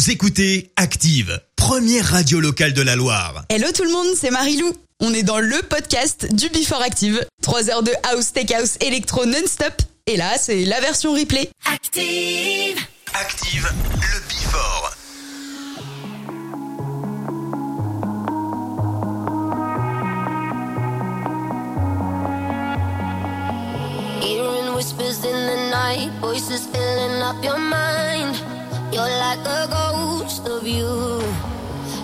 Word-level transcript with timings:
Vous 0.00 0.10
écoutez 0.10 0.72
Active, 0.76 1.42
première 1.56 2.06
radio 2.06 2.40
locale 2.40 2.72
de 2.72 2.80
la 2.80 2.96
Loire. 2.96 3.44
Hello 3.50 3.66
tout 3.70 3.84
le 3.84 3.92
monde, 3.92 4.06
c'est 4.16 4.30
Marilou. 4.30 4.72
On 4.98 5.12
est 5.12 5.22
dans 5.22 5.40
le 5.40 5.60
podcast 5.60 6.34
du 6.34 6.48
Before 6.48 6.80
Active. 6.80 7.22
3 7.42 7.68
heures 7.68 7.82
de 7.82 7.92
house, 8.10 8.32
tech 8.32 8.50
house, 8.50 8.78
électro 8.80 9.26
non-stop. 9.26 9.74
Et 10.06 10.16
là, 10.16 10.38
c'est 10.38 10.64
la 10.64 10.80
version 10.80 11.12
replay. 11.12 11.50
Active. 11.66 12.78
Active, 13.12 13.70
le 13.92 14.20
Before. 14.30 14.96
Hearing 24.22 24.74
whispers 24.74 25.26
in 25.26 25.46
the 25.46 25.70
night, 25.70 26.10
voices 26.22 26.66
filling 26.72 27.20
up 27.20 27.44
your 27.44 27.58
mind. 27.58 28.49
You're 28.92 29.02
like 29.02 29.46
a 29.46 29.68
ghost 29.70 30.48
of 30.48 30.66
you. 30.66 31.22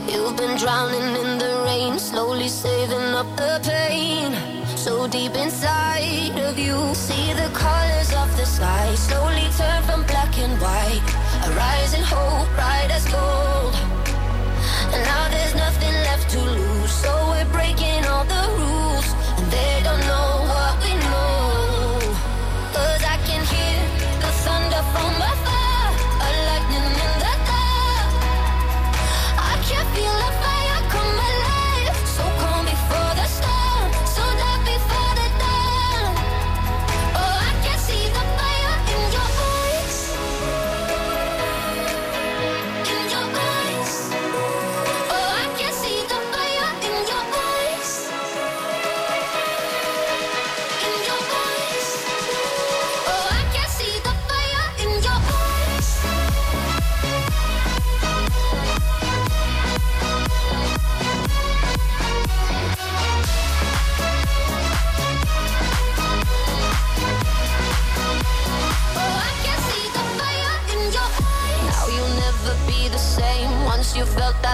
You've 0.07 0.37
been 0.37 0.57
drowning 0.57 1.17
in 1.23 1.39
the 1.39 1.63
rain, 1.65 1.99
slowly 1.99 2.49
saving 2.49 3.13
up 3.13 3.27
the 3.37 3.61
pain. 3.65 4.33
So 4.77 5.09
deep 5.09 5.35
inside 5.35 6.39
of 6.39 6.57
you, 6.57 6.95
see 6.95 7.33
the 7.33 7.51
colors 7.53 8.13
of 8.15 8.29
the 8.37 8.47
sky 8.47 8.95
slowly 8.95 9.49
turn 9.59 9.83
from 9.83 10.05
black 10.05 10.39
and 10.39 10.61
white. 10.61 11.09
A 11.47 11.51
rising 11.57 12.05
hope, 12.05 12.49
bright 12.55 12.91
as 12.93 13.05
gold. 13.09 13.86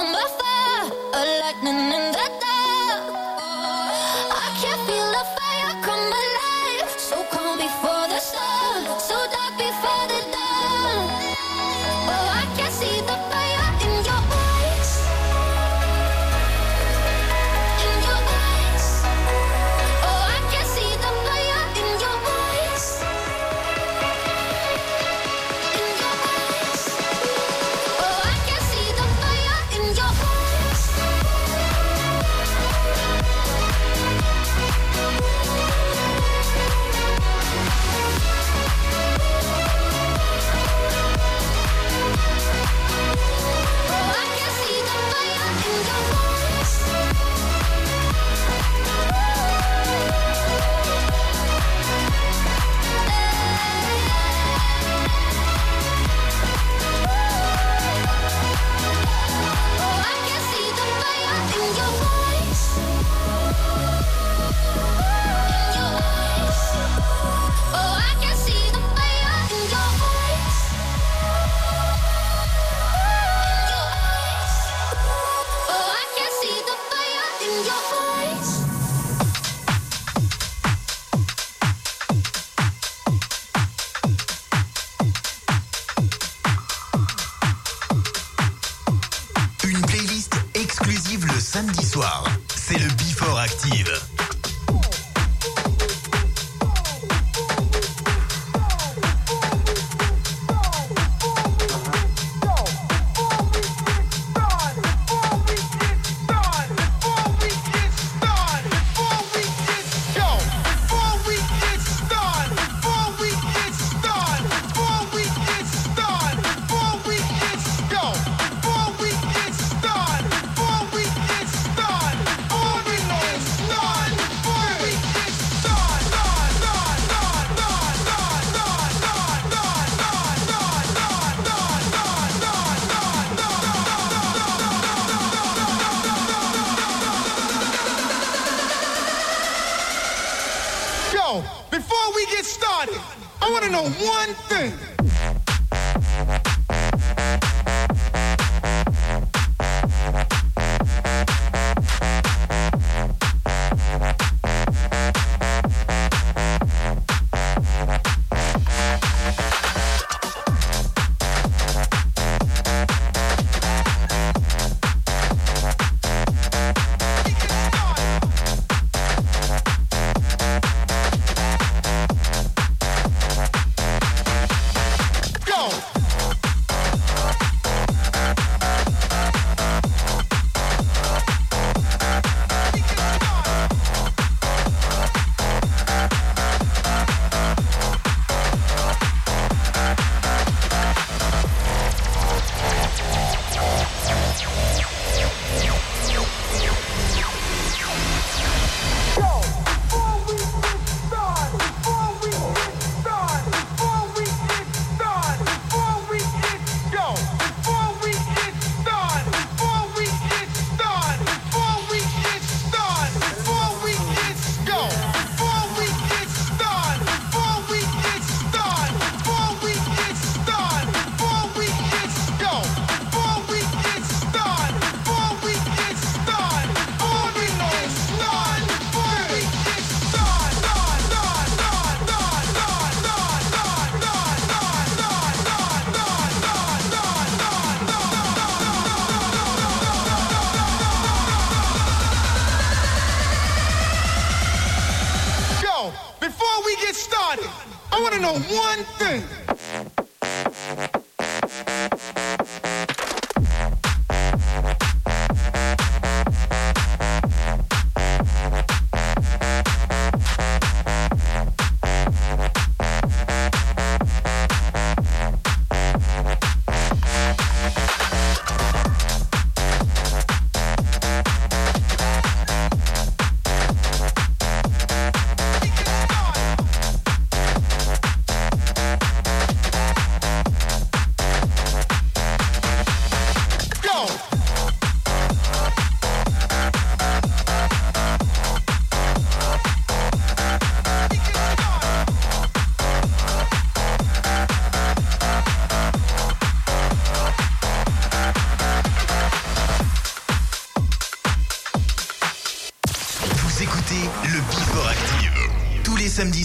From 0.00 0.39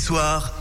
soir, 0.06 0.55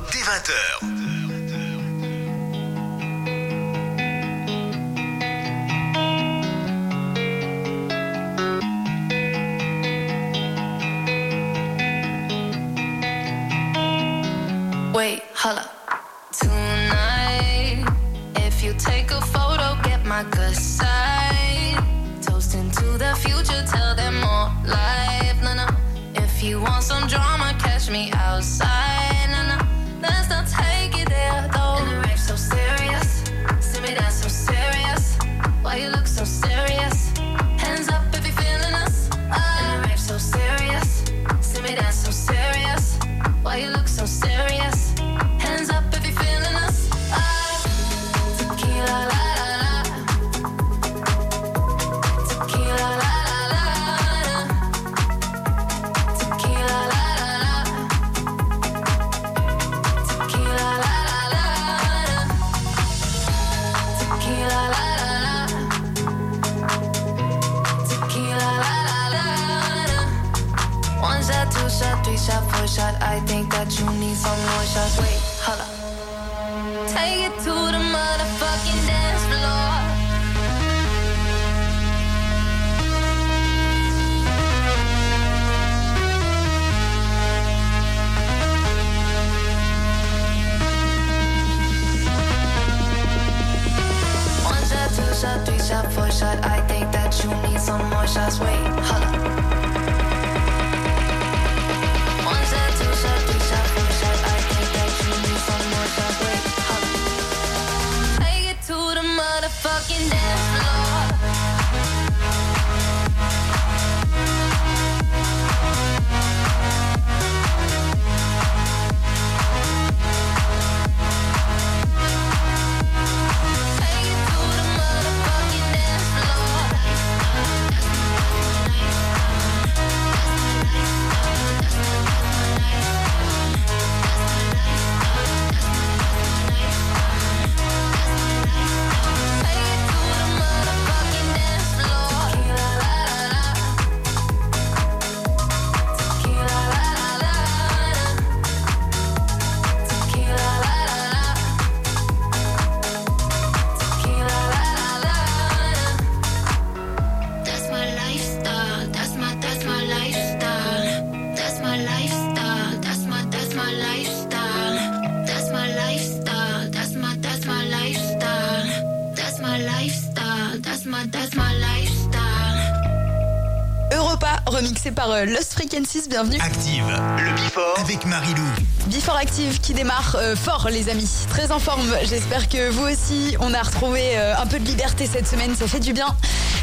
bienvenue. 176.09 176.39
Active, 176.41 176.85
le 177.19 177.33
Bifort 177.35 177.75
avec 177.81 178.07
Marie-Lou. 178.07 178.45
Bifort 178.87 179.17
Active 179.17 179.61
qui 179.61 179.75
démarre 179.75 180.17
euh, 180.21 180.37
fort, 180.37 180.69
les 180.71 180.89
amis. 180.89 181.11
Très 181.29 181.51
en 181.51 181.59
forme, 181.59 181.93
j'espère 182.05 182.49
que 182.49 182.71
vous 182.71 182.85
aussi. 182.85 183.37
On 183.41 183.53
a 183.53 183.61
retrouvé 183.61 184.17
euh, 184.17 184.37
un 184.37 184.47
peu 184.47 184.61
de 184.61 184.65
liberté 184.65 185.09
cette 185.13 185.27
semaine, 185.27 185.57
ça 185.57 185.67
fait 185.67 185.81
du 185.81 185.93
bien. 185.93 186.07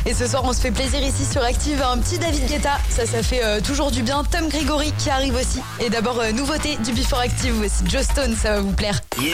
Et 0.06 0.14
ce 0.14 0.28
soir, 0.28 0.44
on 0.46 0.54
se 0.54 0.62
fait 0.62 0.72
plaisir 0.72 1.02
ici 1.02 1.26
sur 1.30 1.44
Active. 1.44 1.82
Un 1.82 1.98
petit 1.98 2.20
David 2.20 2.48
Guetta, 2.48 2.80
ça, 2.90 3.06
ça 3.06 3.22
fait 3.22 3.44
euh, 3.44 3.60
toujours 3.60 3.92
du 3.92 4.02
bien. 4.02 4.24
Tom 4.24 4.48
Grigory 4.48 4.94
qui 4.98 5.10
arrive 5.10 5.36
aussi. 5.36 5.60
Et 5.82 5.90
d'abord, 5.90 6.22
nouveauté 6.34 6.78
du 6.78 6.94
Before 6.94 7.20
Active 7.20 7.60
aussi. 7.60 7.84
Joe 7.90 8.04
Stone, 8.04 8.38
ça 8.42 8.54
va 8.54 8.62
vous 8.62 8.72
plaire. 8.72 9.02
Yeah, 9.20 9.34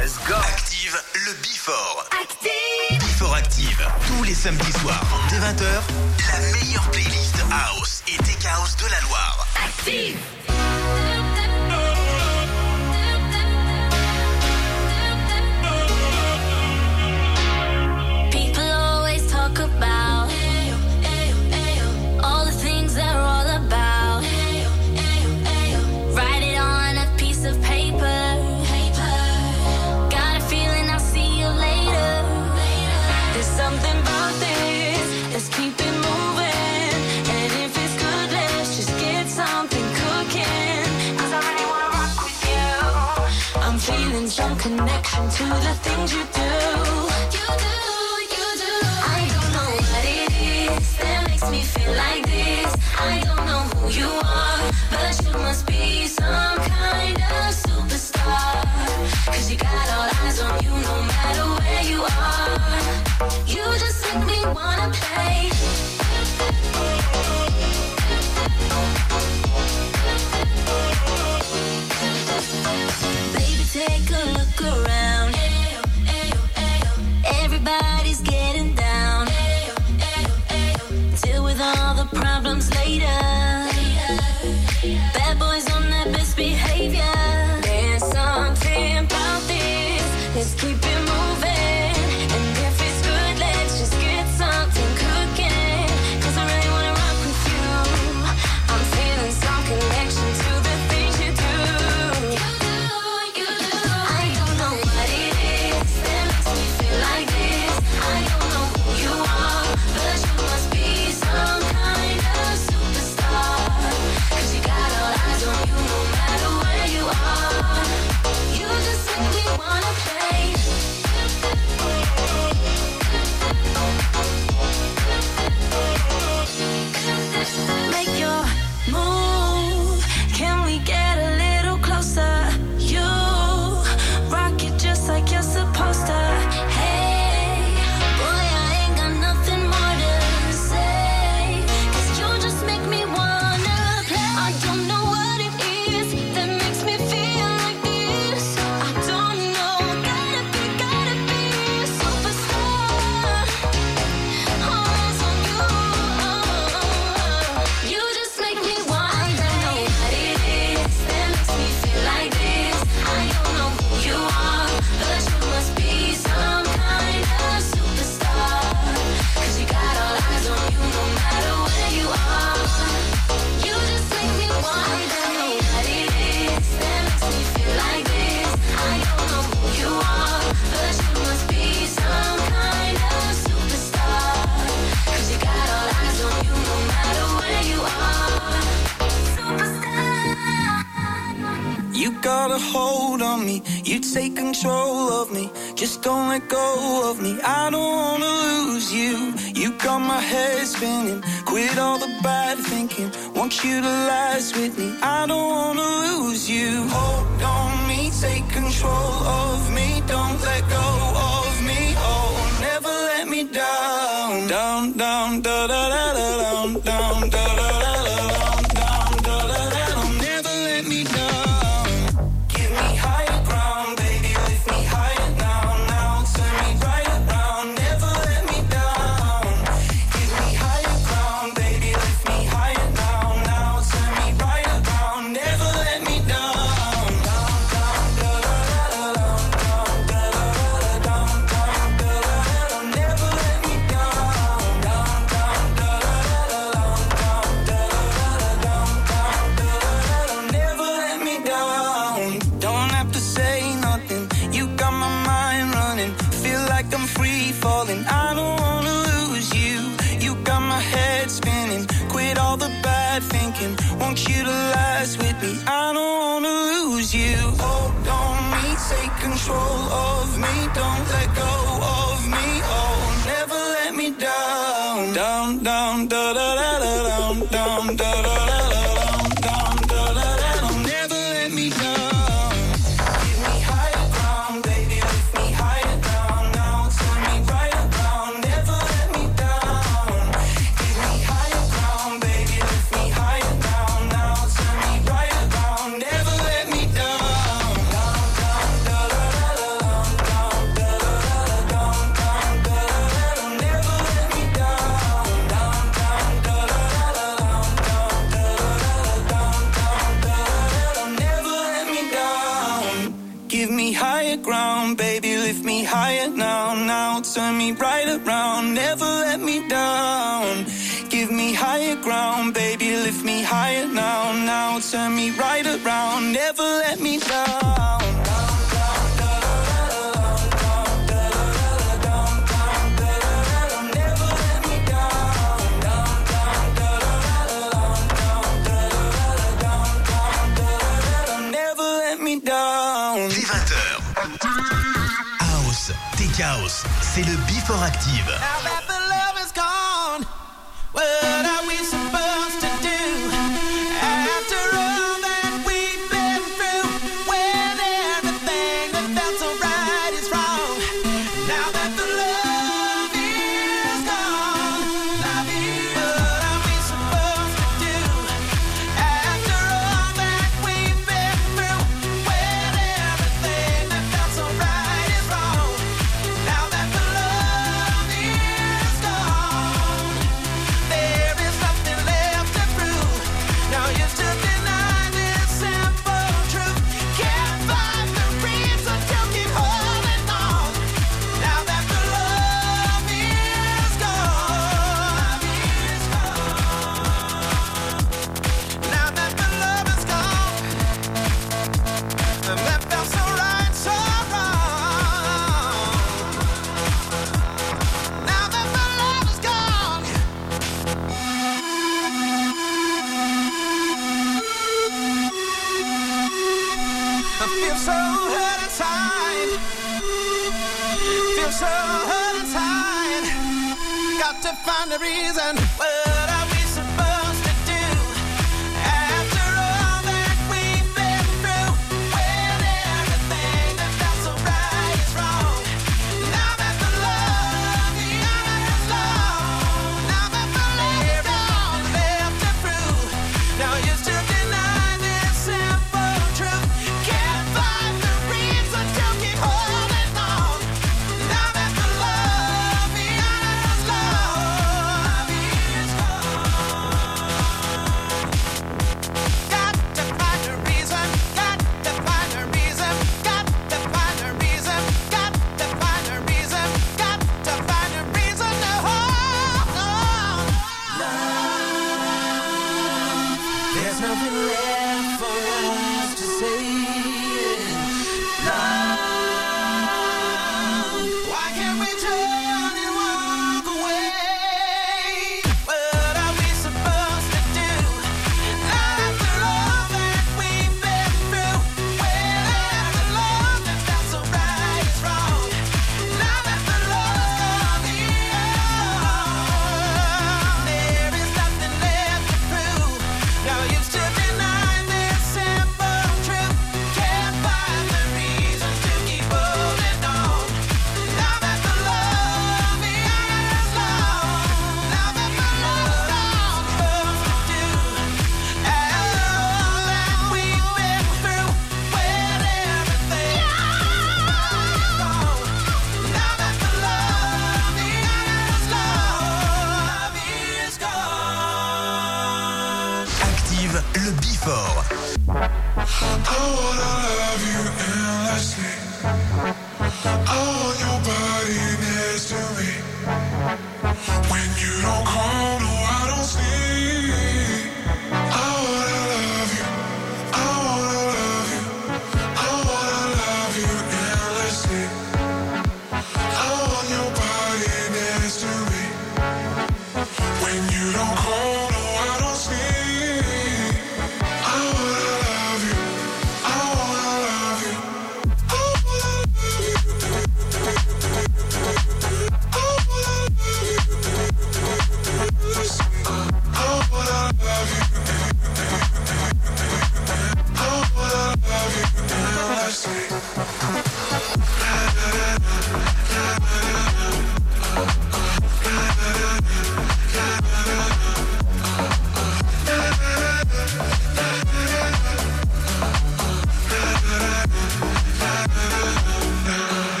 let's 0.00 0.14
go. 0.28 0.34
Active, 0.34 0.96
le 1.26 1.32
Before. 1.42 2.04
Active. 2.22 2.98
Before 3.00 3.34
Active, 3.34 3.88
tous 4.06 4.22
les 4.22 4.34
samedis 4.34 4.72
soirs, 4.80 5.02
dès 5.28 5.38
20h, 5.38 5.64
la 6.32 6.60
meilleure 6.60 6.88
playlist 6.90 7.36
house. 7.50 7.91
Steve! 9.82 10.31
The 45.72 45.78
things 45.78 46.12
you 46.12 46.24
do. 46.34 46.41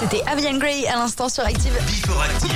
C'était 0.00 0.22
Avian 0.26 0.56
Gray 0.56 0.86
à 0.86 0.96
l'instant 0.96 1.28
sur 1.28 1.44
Active. 1.44 1.74
Before 1.74 2.22
Active. 2.22 2.54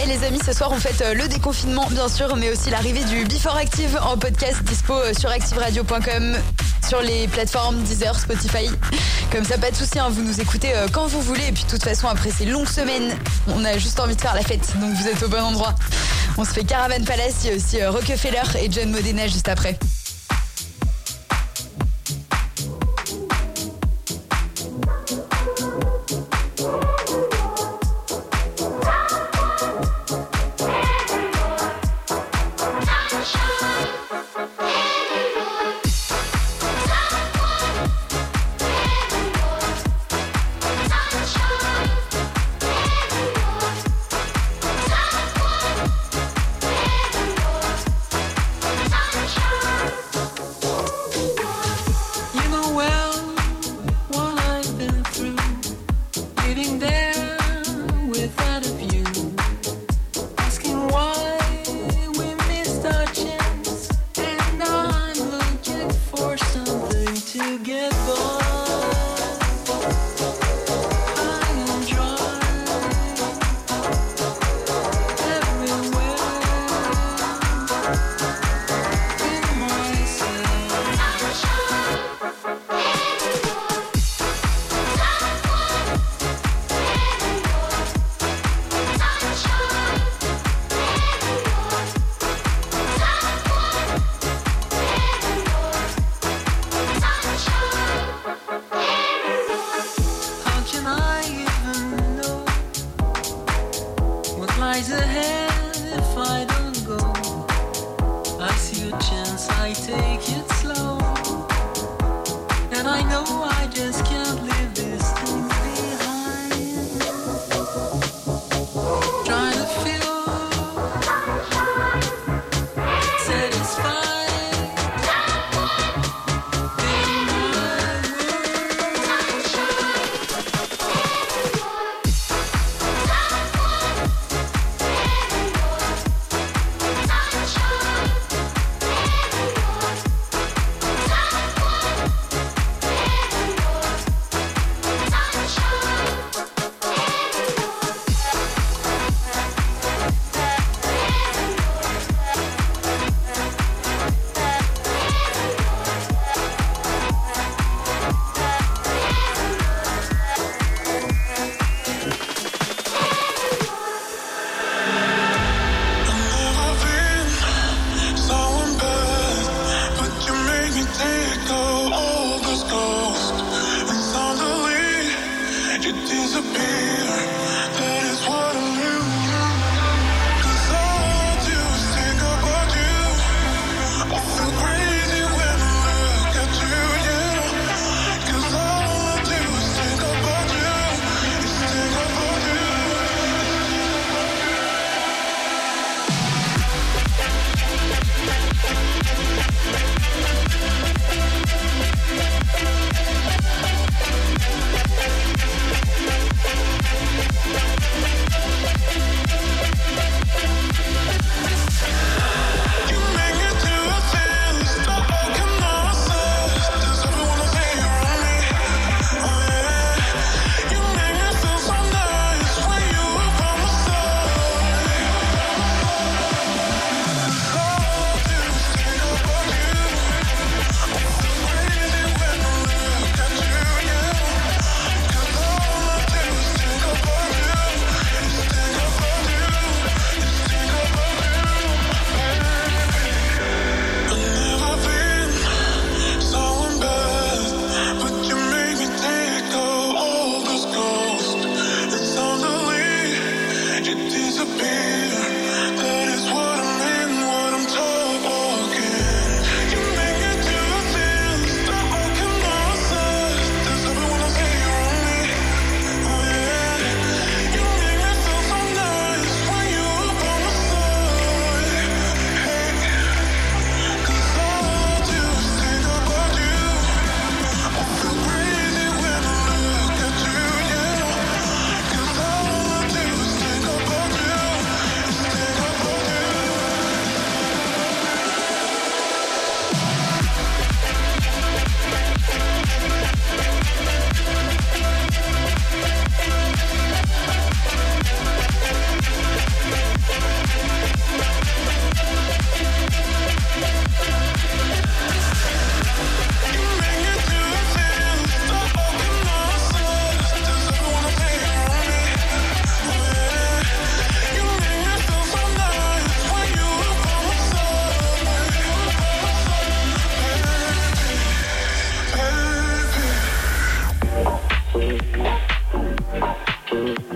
Et 0.00 0.06
les 0.06 0.24
amis, 0.24 0.38
ce 0.46 0.52
soir 0.52 0.70
on 0.70 0.78
fête 0.78 1.00
euh, 1.00 1.14
le 1.14 1.26
déconfinement 1.26 1.88
bien 1.90 2.08
sûr, 2.08 2.36
mais 2.36 2.50
aussi 2.52 2.70
l'arrivée 2.70 3.02
du 3.02 3.24
Before 3.24 3.56
Active 3.56 3.98
en 4.00 4.16
podcast 4.16 4.62
dispo 4.62 4.92
euh, 4.92 5.12
sur 5.12 5.28
activeradio.com, 5.28 6.36
sur 6.88 7.02
les 7.02 7.26
plateformes 7.26 7.82
Deezer, 7.82 8.16
Spotify. 8.16 8.70
Comme 9.32 9.44
ça, 9.44 9.58
pas 9.58 9.72
de 9.72 9.76
souci, 9.76 9.98
hein, 9.98 10.08
vous 10.08 10.22
nous 10.22 10.40
écoutez 10.40 10.72
euh, 10.72 10.86
quand 10.92 11.08
vous 11.08 11.20
voulez. 11.20 11.48
Et 11.48 11.52
puis 11.52 11.64
de 11.64 11.68
toute 11.68 11.82
façon, 11.82 12.06
après 12.06 12.30
ces 12.30 12.44
longues 12.44 12.68
semaines, 12.68 13.12
on 13.48 13.64
a 13.64 13.76
juste 13.76 13.98
envie 13.98 14.14
de 14.14 14.20
faire 14.20 14.34
la 14.36 14.42
fête, 14.42 14.72
donc 14.78 14.92
vous 14.94 15.08
êtes 15.08 15.22
au 15.24 15.28
bon 15.28 15.42
endroit. 15.42 15.74
On 16.38 16.44
se 16.44 16.50
fait 16.50 16.64
Caravan 16.64 17.04
Palace, 17.04 17.42
il 17.42 17.50
y 17.50 17.52
a 17.52 17.56
aussi 17.56 17.84
Rockefeller 17.84 18.60
et 18.60 18.70
John 18.70 18.90
Modena 18.90 19.26
juste 19.26 19.48
après. 19.48 19.78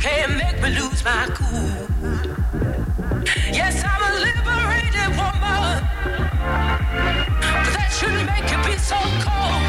can't 0.00 0.36
make 0.36 0.62
me 0.62 0.70
lose 0.80 1.04
my 1.04 1.26
cool. 1.34 1.88
Yes, 3.52 3.82
I'm 3.84 4.02
a 4.08 4.12
liberated 4.26 5.10
woman, 5.18 5.80
but 7.40 7.72
that 7.74 7.90
shouldn't 7.98 8.26
make 8.26 8.48
you 8.50 8.58
be 8.64 8.78
so 8.78 8.98
cold. 9.26 9.64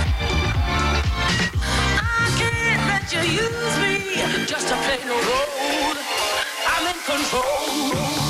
I 1.97 2.25
can't 2.37 2.83
let 2.91 3.11
you 3.11 3.21
use 3.43 3.75
me 3.81 4.45
just 4.45 4.67
to 4.67 4.75
play 4.85 4.99
no 5.05 5.15
role. 5.15 5.97
I'm 6.67 6.87
in 6.87 6.99
control. 7.05 8.28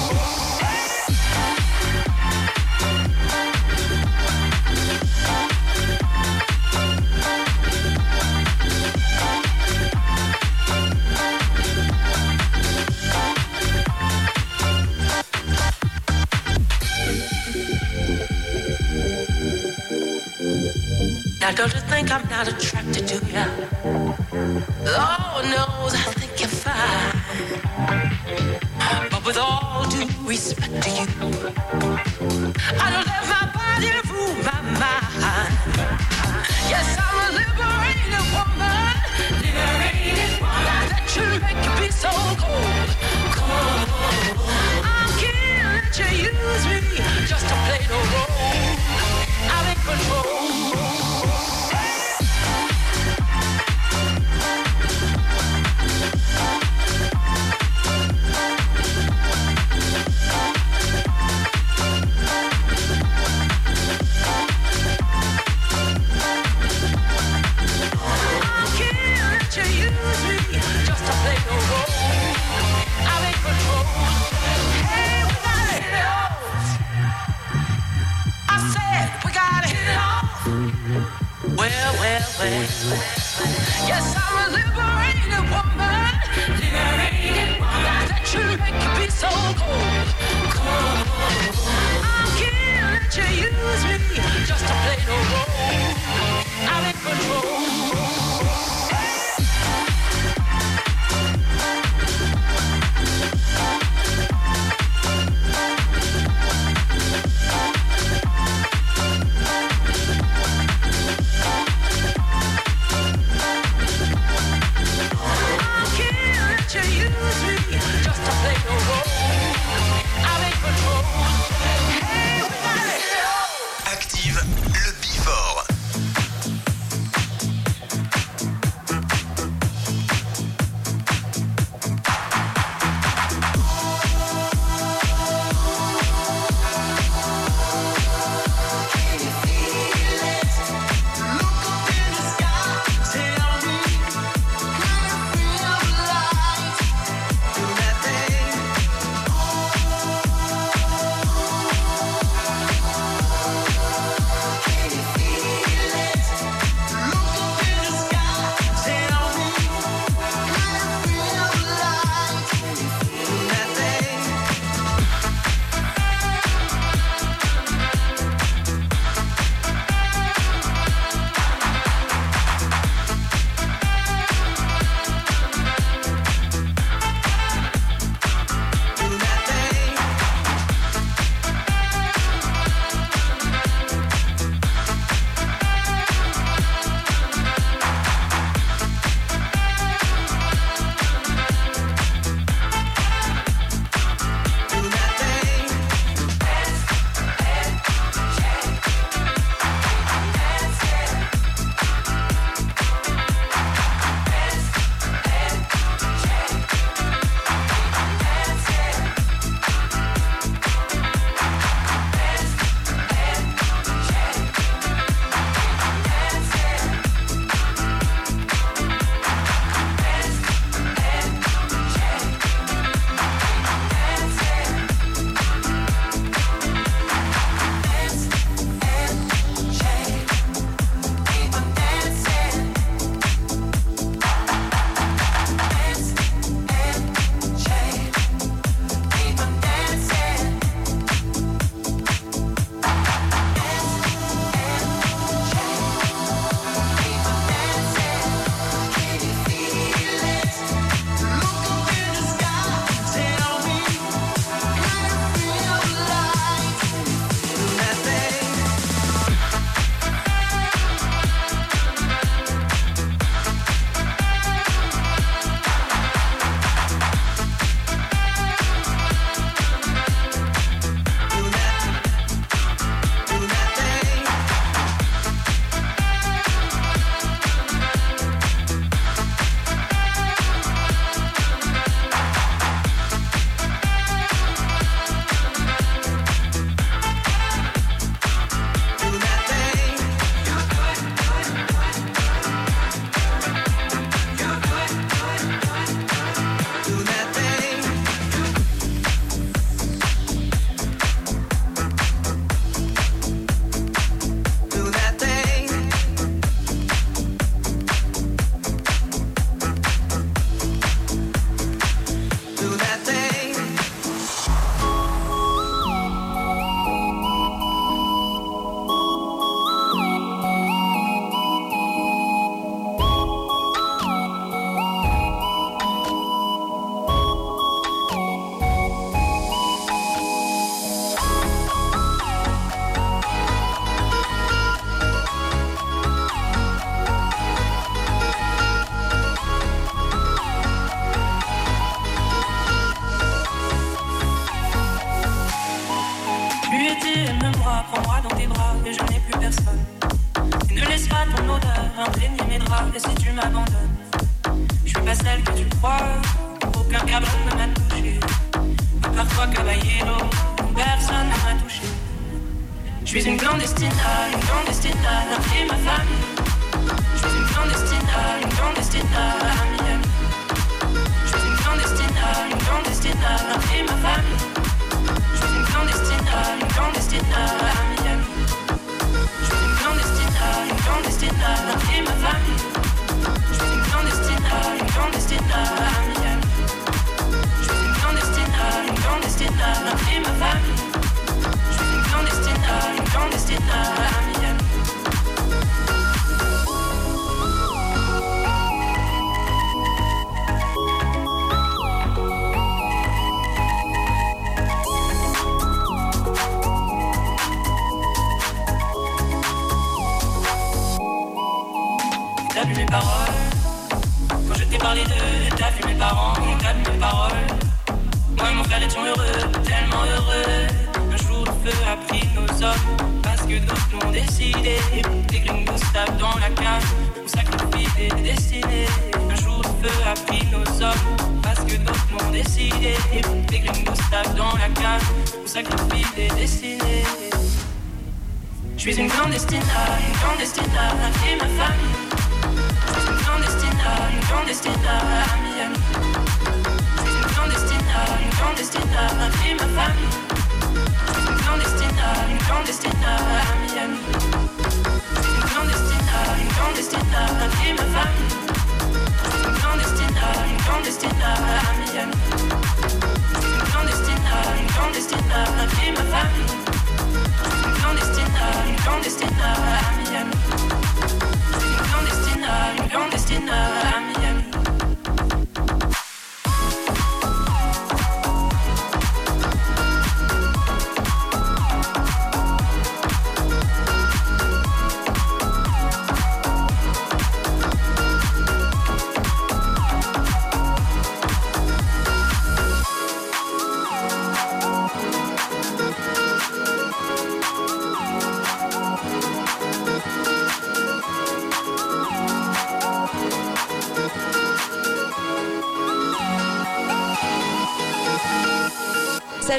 not 22.40 22.48
a 22.48 22.58
trap. 22.58 22.79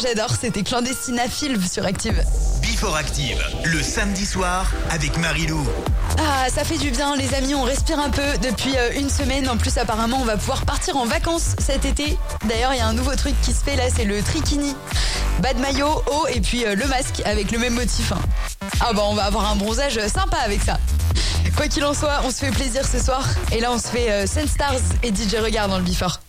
j'adore, 0.01 0.31
c'était 0.41 0.63
Clandestina 0.63 1.29
Film 1.29 1.63
sur 1.63 1.85
Active. 1.85 2.23
Before 2.63 2.97
Active, 2.97 3.43
le 3.65 3.83
samedi 3.83 4.25
soir 4.25 4.71
avec 4.91 5.17
Marilou. 5.19 5.67
Ah, 6.19 6.47
ça 6.49 6.65
fait 6.65 6.79
du 6.79 6.91
bien, 6.91 7.17
les 7.17 7.35
amis, 7.35 7.55
on 7.55 7.63
respire 7.63 7.99
un 7.99 8.11
peu 8.11 8.23
depuis 8.43 8.77
euh, 8.77 8.99
une 8.99 9.11
semaine. 9.11 9.49
En 9.49 9.57
plus, 9.57 9.77
apparemment, 9.79 10.19
on 10.21 10.25
va 10.25 10.37
pouvoir 10.37 10.65
partir 10.65 10.97
en 10.97 11.07
vacances 11.07 11.55
cet 11.59 11.85
été. 11.85 12.17
D'ailleurs, 12.49 12.73
il 12.73 12.79
y 12.79 12.81
a 12.81 12.87
un 12.87 12.95
nouveau 12.95 13.15
truc 13.15 13.35
qui 13.43 13.53
se 13.53 13.63
fait 13.63 13.77
là, 13.77 13.85
c'est 13.95 14.05
le 14.05 14.23
trikini. 14.23 14.75
Bas 15.41 15.53
de 15.53 15.61
maillot, 15.61 16.03
haut 16.11 16.27
et 16.29 16.41
puis 16.41 16.65
euh, 16.65 16.75
le 16.75 16.87
masque 16.87 17.21
avec 17.25 17.51
le 17.51 17.59
même 17.59 17.75
motif. 17.75 18.13
Hein. 18.13 18.21
Ah 18.81 18.93
bah, 18.93 19.03
on 19.05 19.15
va 19.15 19.25
avoir 19.25 19.51
un 19.51 19.57
bronzage 19.57 19.99
euh, 19.99 20.09
sympa 20.09 20.39
avec 20.39 20.63
ça. 20.63 20.79
Quoi 21.57 21.69
qu'il 21.69 21.85
en 21.85 21.95
soit, 21.95 22.21
on 22.25 22.31
se 22.31 22.37
fait 22.37 22.51
plaisir 22.51 22.87
ce 22.87 22.99
soir. 22.99 23.27
Et 23.53 23.61
là, 23.61 23.71
on 23.71 23.79
se 23.79 23.89
fait 23.89 24.27
Sun 24.27 24.49
Stars 24.49 24.81
et 25.03 25.09
DJ 25.09 25.35
Regard 25.43 25.69
dans 25.69 25.79
le 25.79 25.85
Before. 25.85 26.21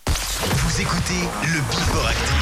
Vous 0.44 0.80
écoutez 0.80 1.20
le 1.42 1.60
Before 1.70 2.06
Active 2.08 2.41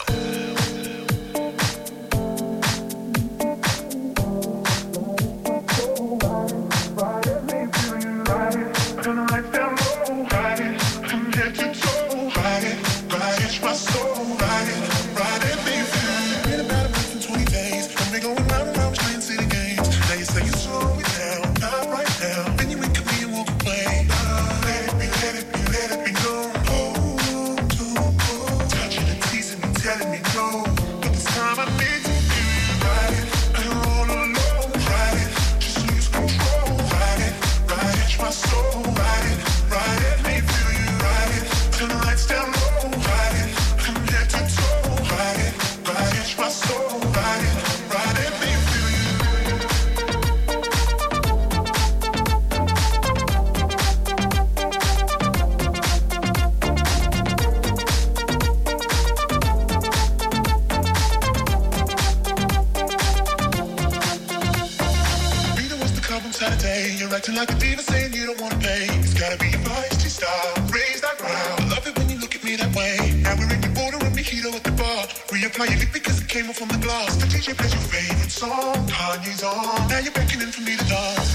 Now 73.31 73.37
we're 73.37 73.53
in 73.53 73.61
the 73.61 73.69
border 73.69 73.95
of 73.95 74.11
mojito 74.11 74.53
at 74.53 74.61
the 74.61 74.71
bar. 74.71 75.07
Reapply 75.31 75.69
your 75.69 75.79
lip 75.79 75.93
because 75.93 76.19
it 76.19 76.27
came 76.27 76.49
off 76.49 76.61
on 76.61 76.67
the 76.67 76.77
glass. 76.79 77.15
The 77.15 77.27
DJ 77.27 77.55
plays 77.55 77.71
your 77.71 77.81
favorite 77.87 78.29
song. 78.29 78.75
Kanye's 78.91 79.41
on. 79.41 79.87
Now 79.87 79.99
you're 79.99 80.11
beckoning 80.11 80.51
for 80.51 80.59
me 80.59 80.75
to 80.75 80.83
dance. 80.83 81.31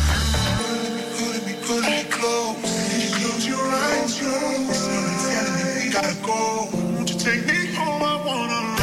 Hood 1.16 1.46
me, 1.46 1.54
hood 1.64 1.84
me, 1.88 2.04
close. 2.12 2.60
You 3.00 3.08
Close 3.16 3.46
your 3.48 3.64
eyes, 3.64 4.20
close. 4.20 4.76
Something's 4.76 5.24
telling 5.32 5.56
me 5.56 5.86
we 5.86 5.90
gotta 5.90 6.16
go. 6.20 6.68
Won't 6.96 7.08
you 7.08 7.18
take 7.18 7.46
me 7.46 7.72
home? 7.72 8.02
I 8.02 8.26
wanna. 8.26 8.75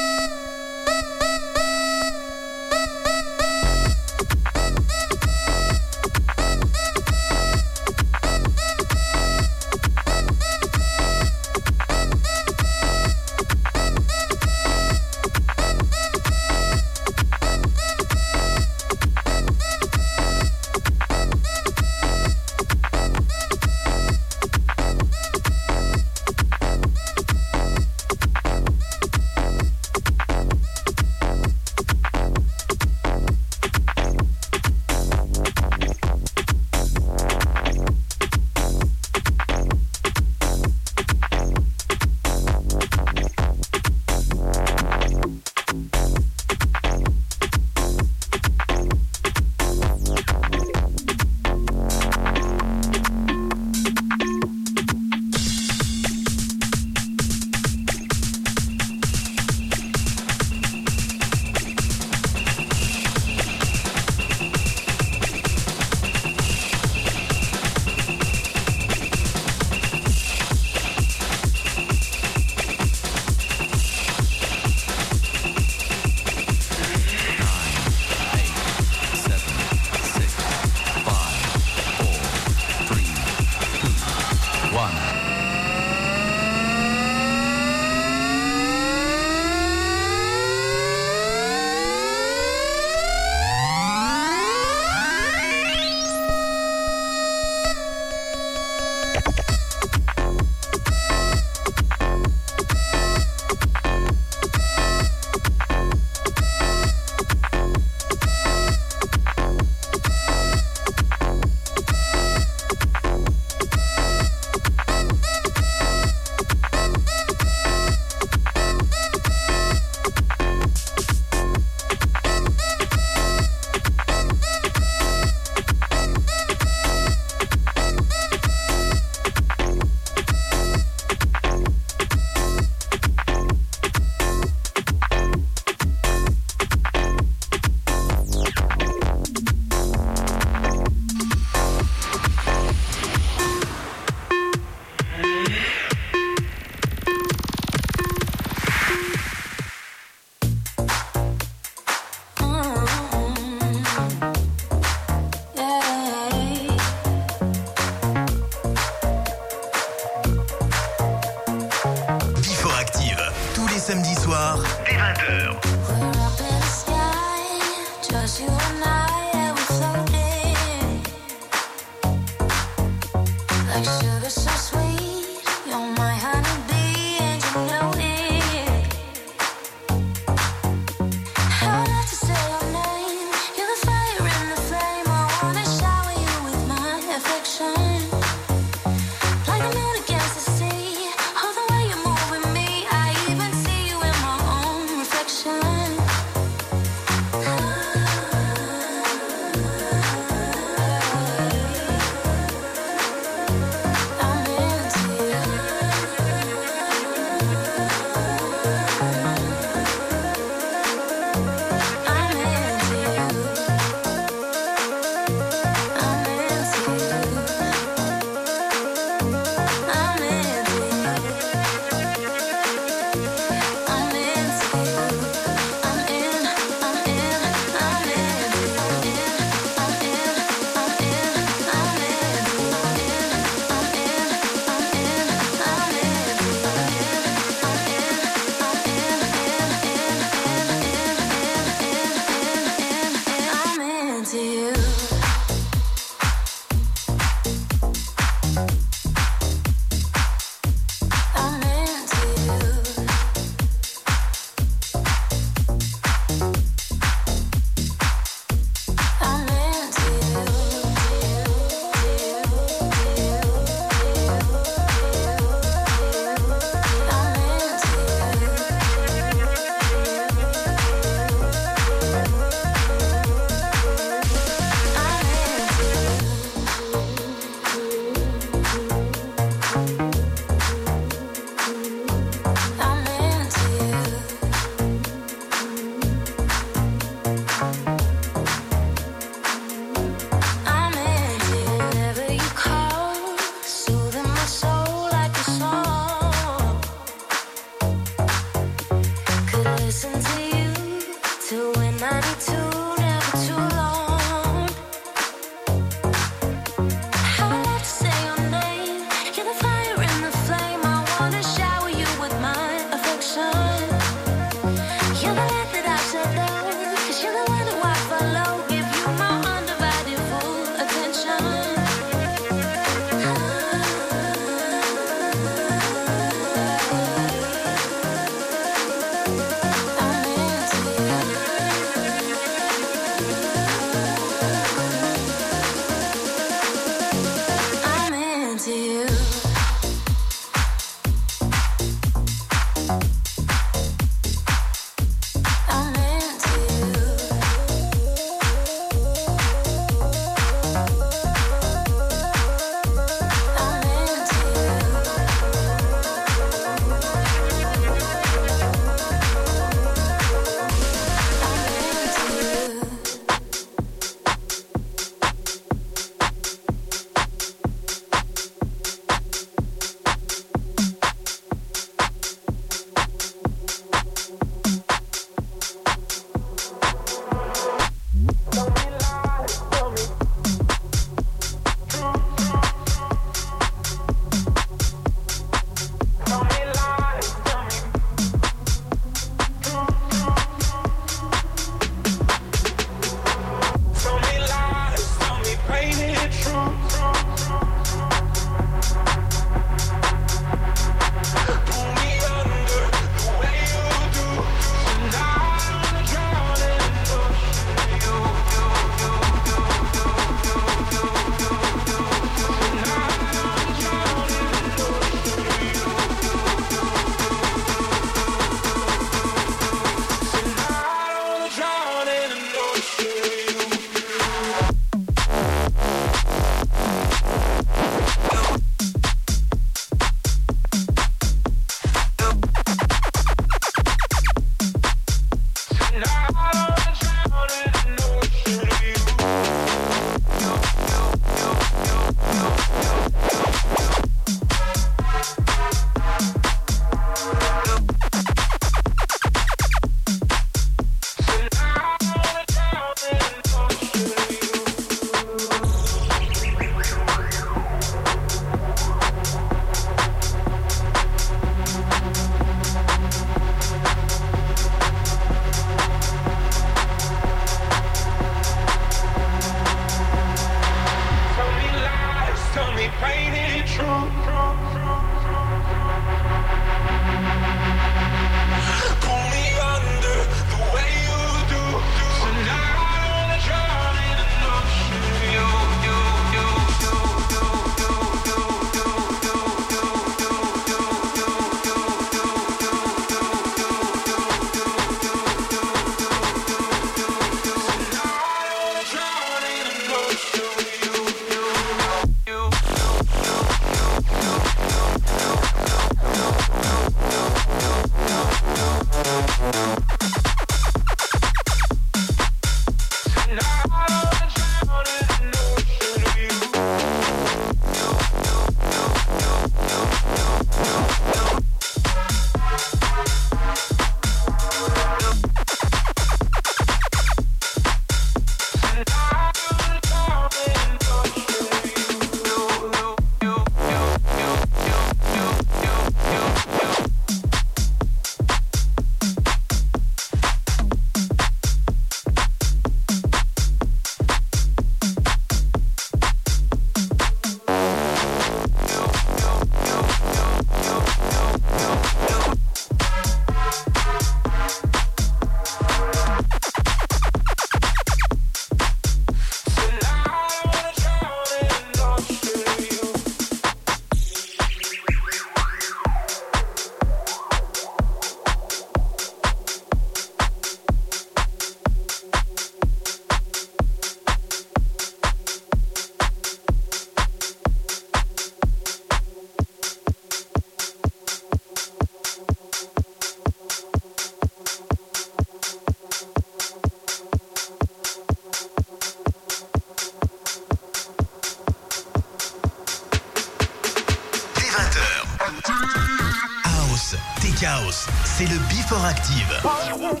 Oh, 599.43 600.00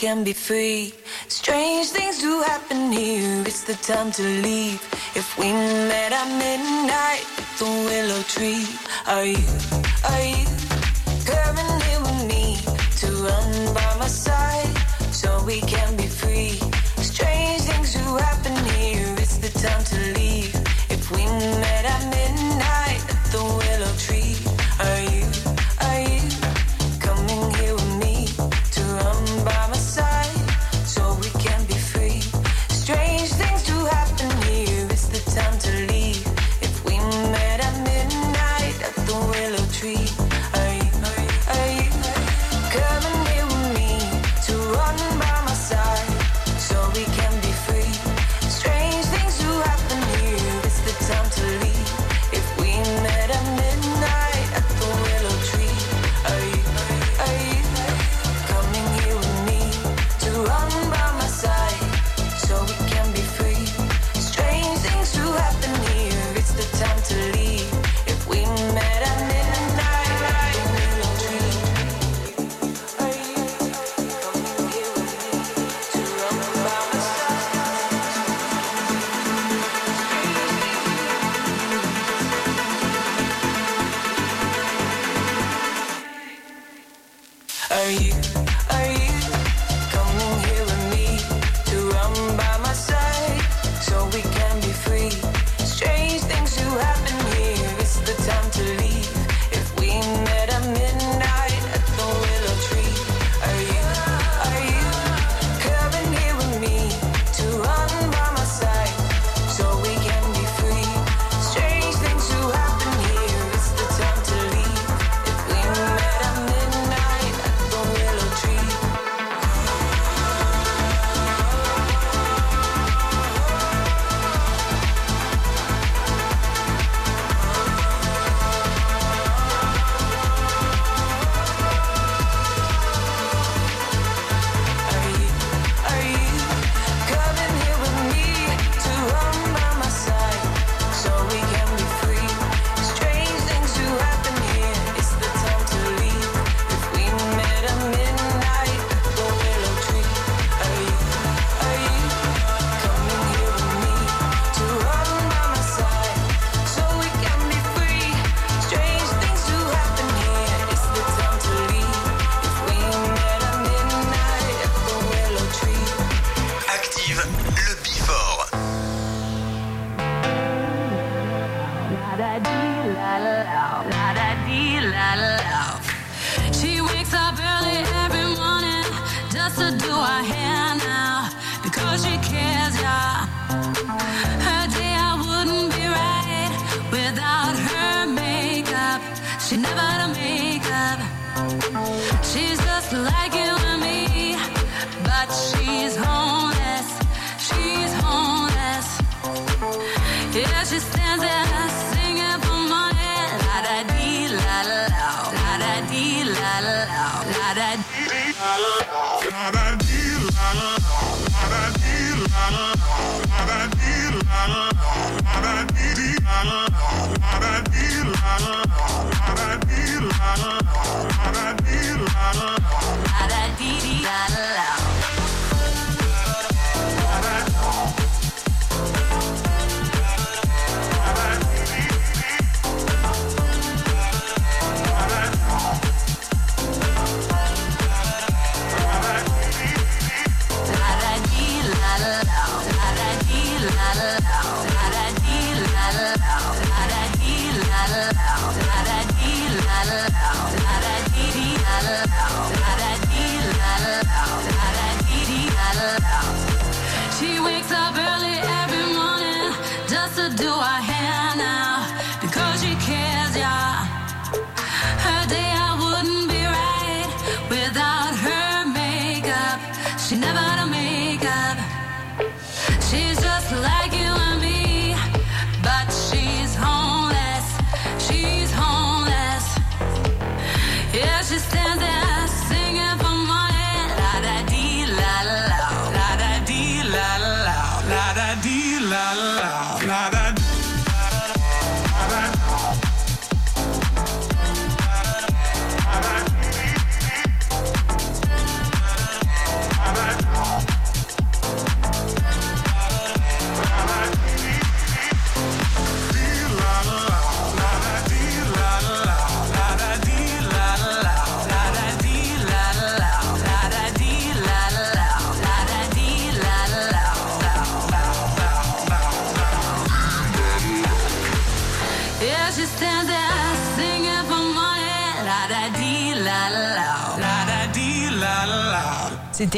can 0.00 0.24
be 0.24 0.32
free. 0.32 0.94
Strange 1.28 1.88
things 1.88 2.22
do 2.22 2.40
happen 2.40 2.90
here, 2.90 3.42
it's 3.46 3.64
the 3.64 3.74
time 3.74 4.10
to 4.10 4.22
leave. 4.22 4.80
If 5.14 5.36
we 5.36 5.52
met 5.52 6.12
at 6.12 6.28
midnight 6.38 7.26
the 7.58 7.66
willow 7.66 8.22
tree, 8.22 8.64
are 9.06 9.26
you 9.26 9.79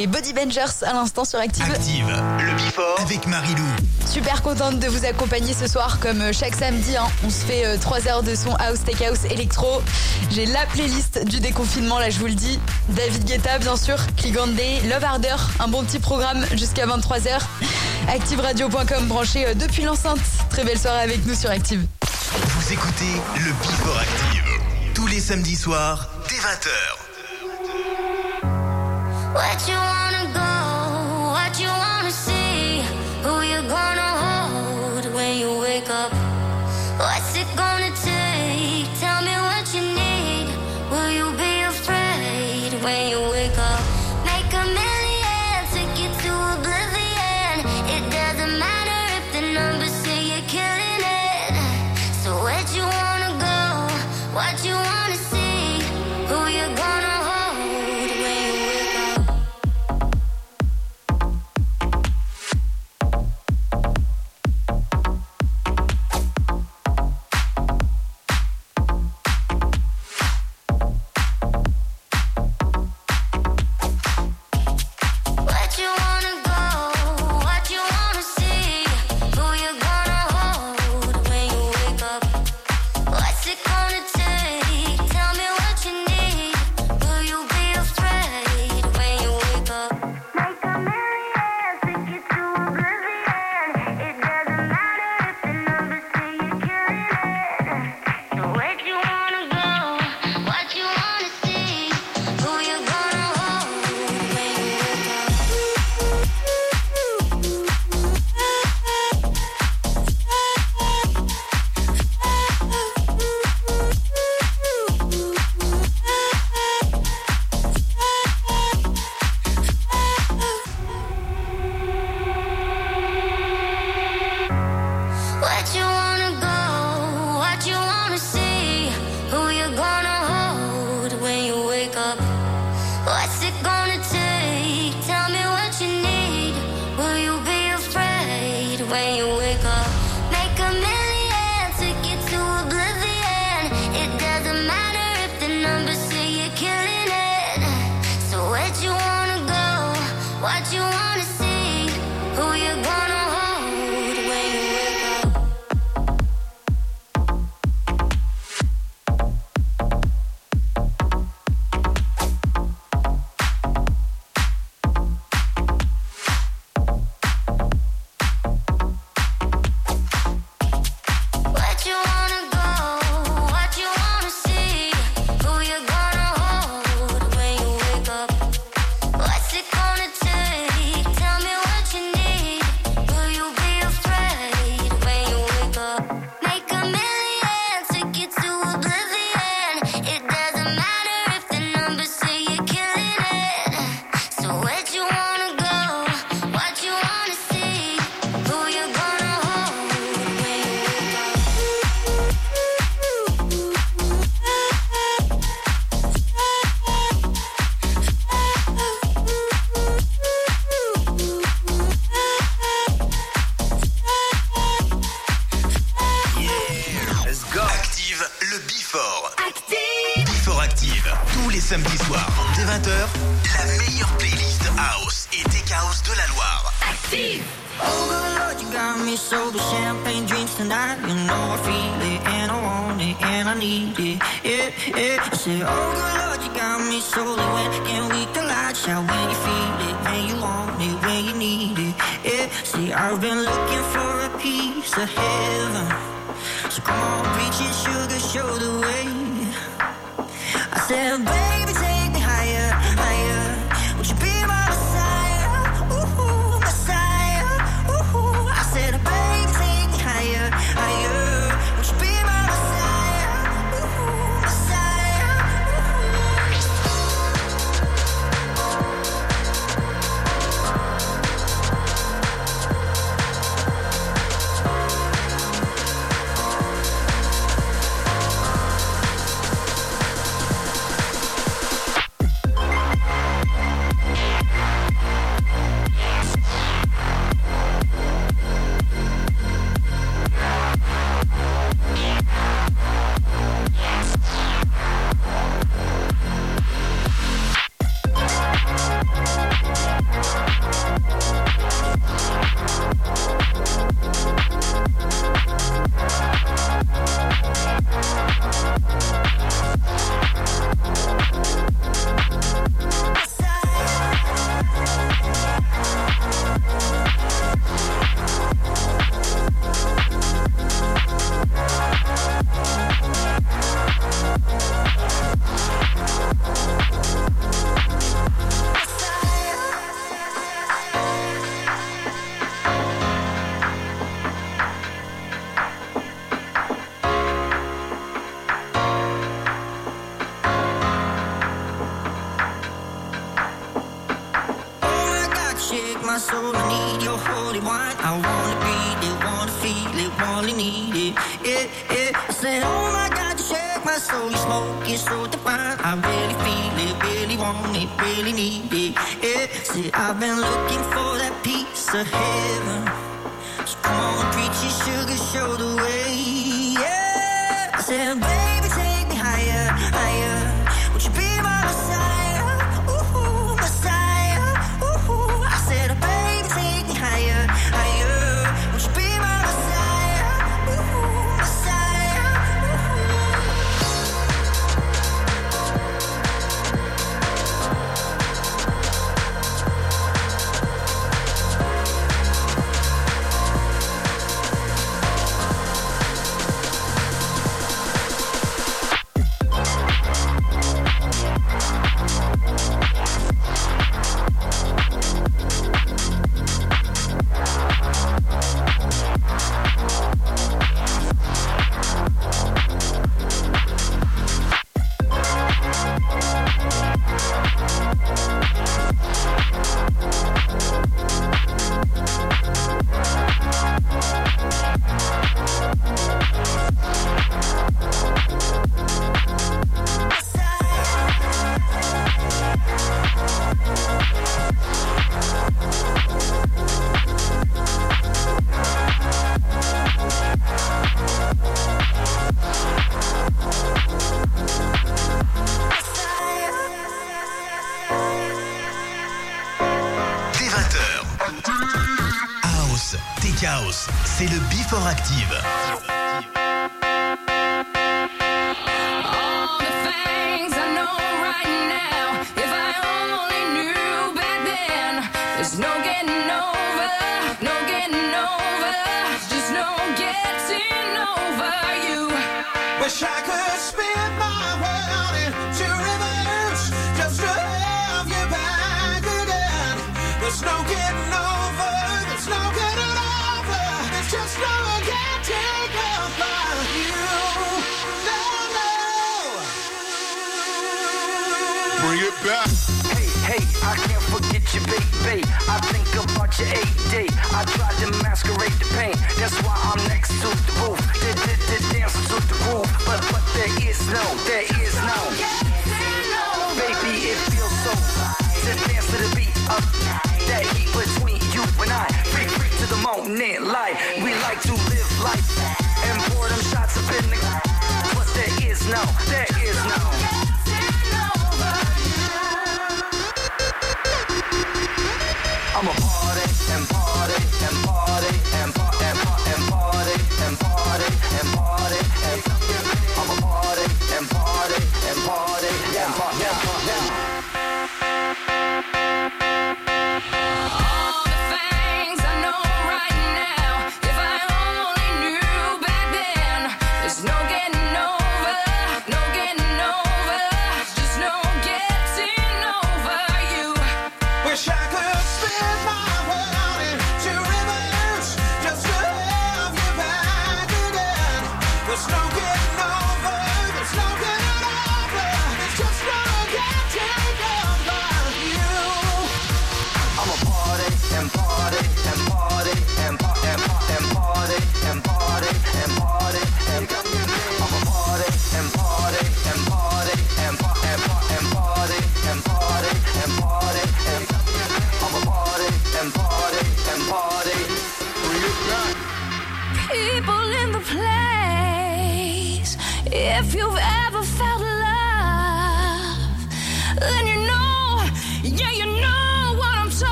C'était 0.00 0.06
Body 0.06 0.32
Bangers 0.32 0.82
à 0.86 0.94
l'instant 0.94 1.26
sur 1.26 1.38
Active. 1.38 1.62
Active, 1.64 2.06
le 2.06 2.52
Before 2.54 2.98
avec 3.00 3.26
Marilou. 3.26 3.66
Super 4.06 4.40
contente 4.40 4.78
de 4.78 4.86
vous 4.88 5.04
accompagner 5.04 5.52
ce 5.52 5.66
soir 5.66 5.98
comme 6.00 6.22
euh, 6.22 6.32
chaque 6.32 6.54
samedi. 6.54 6.96
Hein. 6.96 7.04
On 7.22 7.28
se 7.28 7.44
fait 7.44 7.76
3 7.76 7.98
euh, 7.98 8.08
heures 8.08 8.22
de 8.22 8.34
son 8.34 8.54
house, 8.54 8.78
take 8.86 9.04
house, 9.04 9.26
électro. 9.28 9.82
J'ai 10.30 10.46
la 10.46 10.64
playlist 10.66 11.26
du 11.26 11.40
déconfinement, 11.40 11.98
là 11.98 12.08
je 12.08 12.18
vous 12.18 12.28
le 12.28 12.34
dis. 12.34 12.58
David 12.88 13.24
Guetta 13.26 13.58
bien 13.58 13.76
sûr, 13.76 13.98
Cligande, 14.16 14.56
Love 14.88 15.04
Harder, 15.04 15.36
un 15.58 15.68
bon 15.68 15.84
petit 15.84 15.98
programme 15.98 16.46
jusqu'à 16.54 16.86
23h. 16.86 17.38
ActiveRadio.com 18.08 19.06
branché 19.06 19.48
euh, 19.48 19.54
depuis 19.54 19.82
l'enceinte. 19.82 20.20
Très 20.48 20.64
belle 20.64 20.78
soirée 20.78 21.02
avec 21.02 21.26
nous 21.26 21.34
sur 21.34 21.50
Active. 21.50 21.84
Vous 22.32 22.72
écoutez 22.72 23.12
le 23.36 23.52
Before 23.52 23.98
Active 23.98 24.44
tous 24.94 25.06
les 25.08 25.20
samedis 25.20 25.56
soirs 25.56 26.08
dès 26.28 26.36
20h. 26.36 26.70
What 29.32 29.68
you 29.68 29.89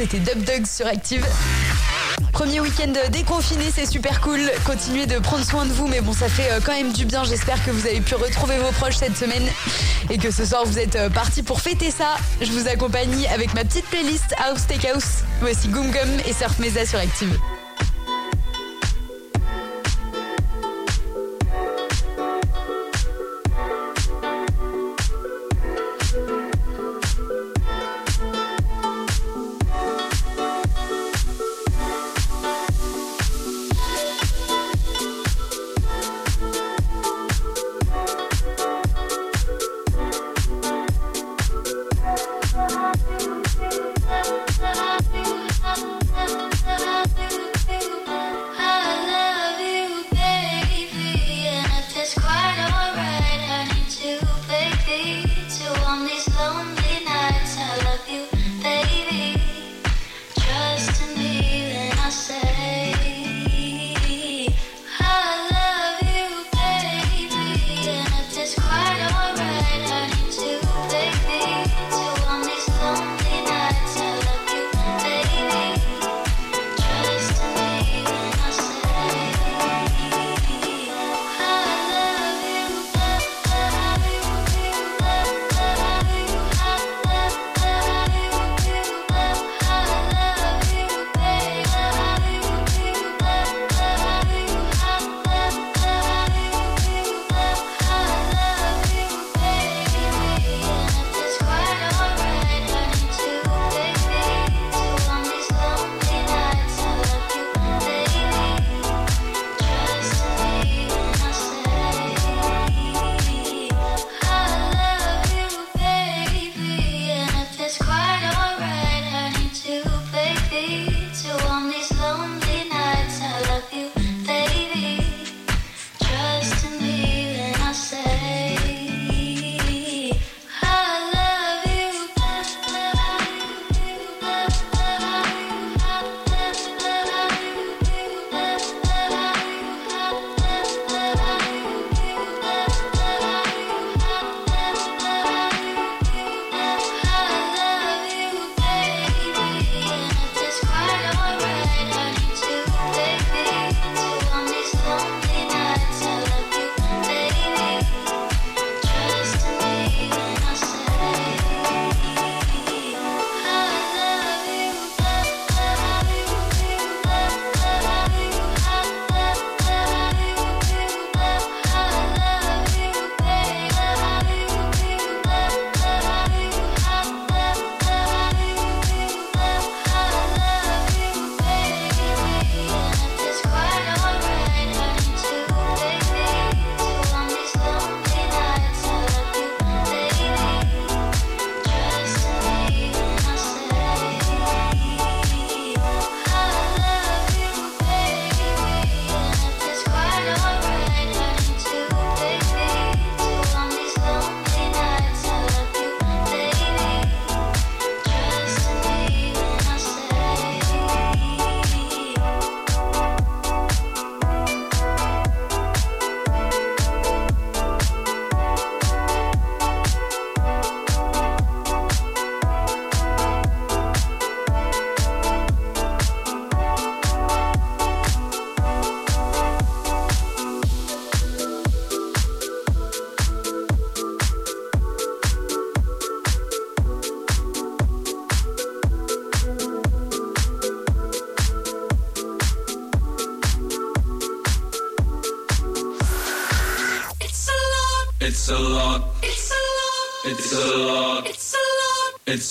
c'était 0.00 0.18
Dub 0.18 0.42
Dogs 0.44 0.66
sur 0.66 0.86
Active. 0.86 1.26
Premier 2.32 2.60
week-end 2.60 2.90
déconfiné, 3.12 3.64
c'est 3.70 3.84
super 3.84 4.22
cool. 4.22 4.40
Continuez 4.64 5.04
de 5.04 5.18
prendre 5.18 5.44
soin 5.44 5.66
de 5.66 5.72
vous, 5.72 5.88
mais 5.88 6.00
bon, 6.00 6.14
ça 6.14 6.30
fait 6.30 6.50
euh, 6.52 6.60
quand 6.64 6.72
même 6.72 6.90
du 6.90 7.04
bien. 7.04 7.22
J'espère 7.22 7.62
que 7.62 7.70
vous 7.70 7.86
avez 7.86 8.00
pu 8.00 8.14
retrouver 8.14 8.56
vos 8.56 8.70
proches 8.72 8.96
cette 8.96 9.14
semaine 9.14 9.46
et 10.08 10.16
que 10.16 10.30
ce 10.30 10.46
soir 10.46 10.62
vous 10.64 10.78
êtes 10.78 10.96
euh, 10.96 11.10
partis 11.10 11.42
pour 11.42 11.60
fêter 11.60 11.90
ça. 11.90 12.16
Je 12.40 12.50
vous 12.50 12.66
accompagne 12.66 13.26
avec 13.30 13.52
ma 13.52 13.62
petite 13.62 13.84
playlist 13.86 14.34
House 14.38 14.66
Take 14.66 14.88
House. 14.88 15.22
Voici 15.42 15.68
Gum 15.68 15.90
Gum 15.90 16.08
et 16.26 16.32
Surf 16.32 16.58
Mesa 16.60 16.86
sur 16.86 16.98
Active. 16.98 17.38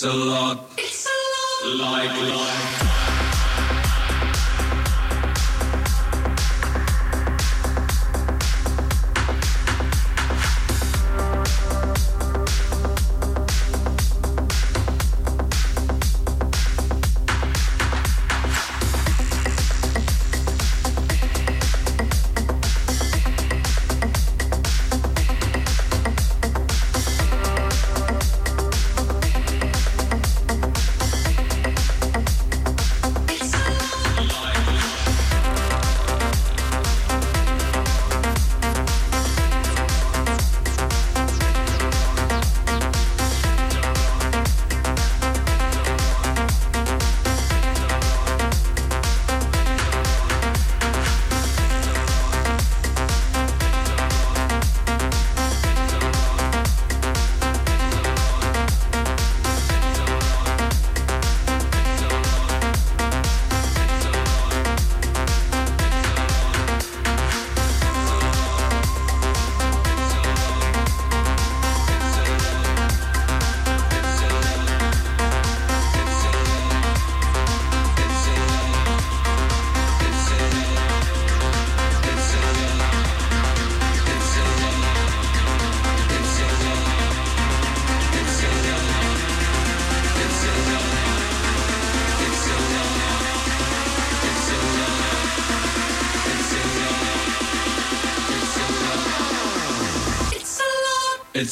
a 0.04 0.14
lot. 0.14 0.69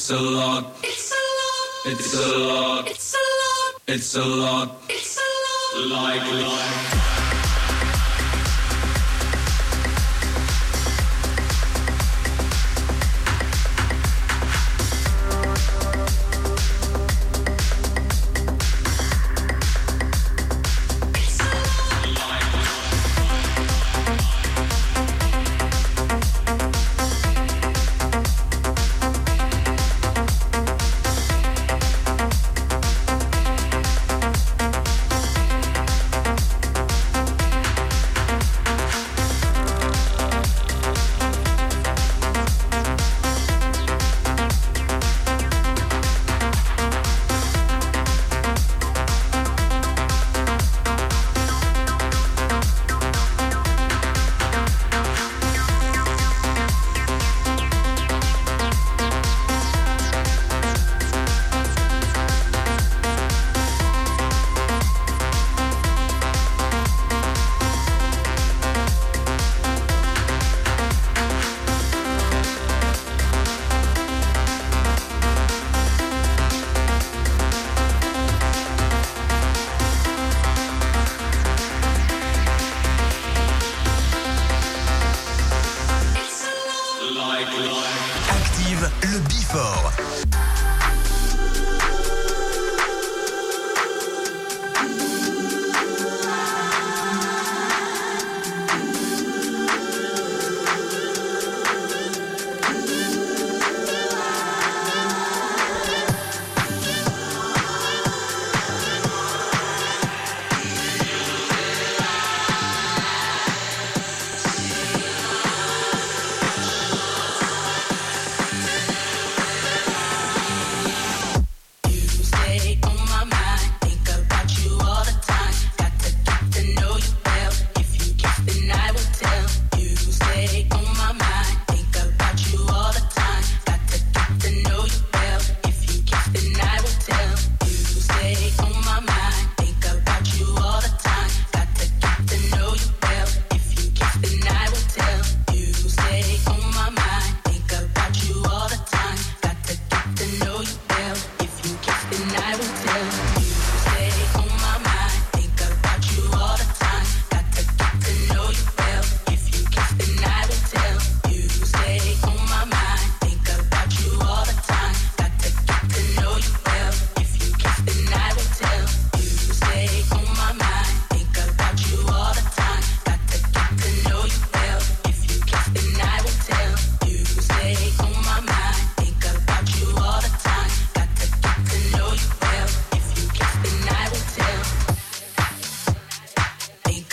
It's 0.10 0.16
a 0.16 0.24
lot. 0.24 0.64
It's 0.84 1.12
a 1.12 1.16
lot. 1.16 1.92
It's 1.92 2.14
a 2.14 2.38
lot. 2.38 2.88
It's 2.88 3.14
a 3.14 3.18
lot. 3.18 3.82
It's 3.88 4.16
a 4.16 4.24
lot. 4.24 4.87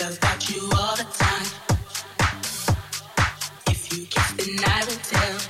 about 0.05 0.51
you 0.51 0.61
all 0.77 0.97
the 0.97 1.07
time. 1.19 1.47
If 3.69 3.91
you 3.91 4.07
kiss, 4.07 4.33
then 4.33 4.65
I 4.67 4.85
will 4.85 4.97
tell. 4.97 5.44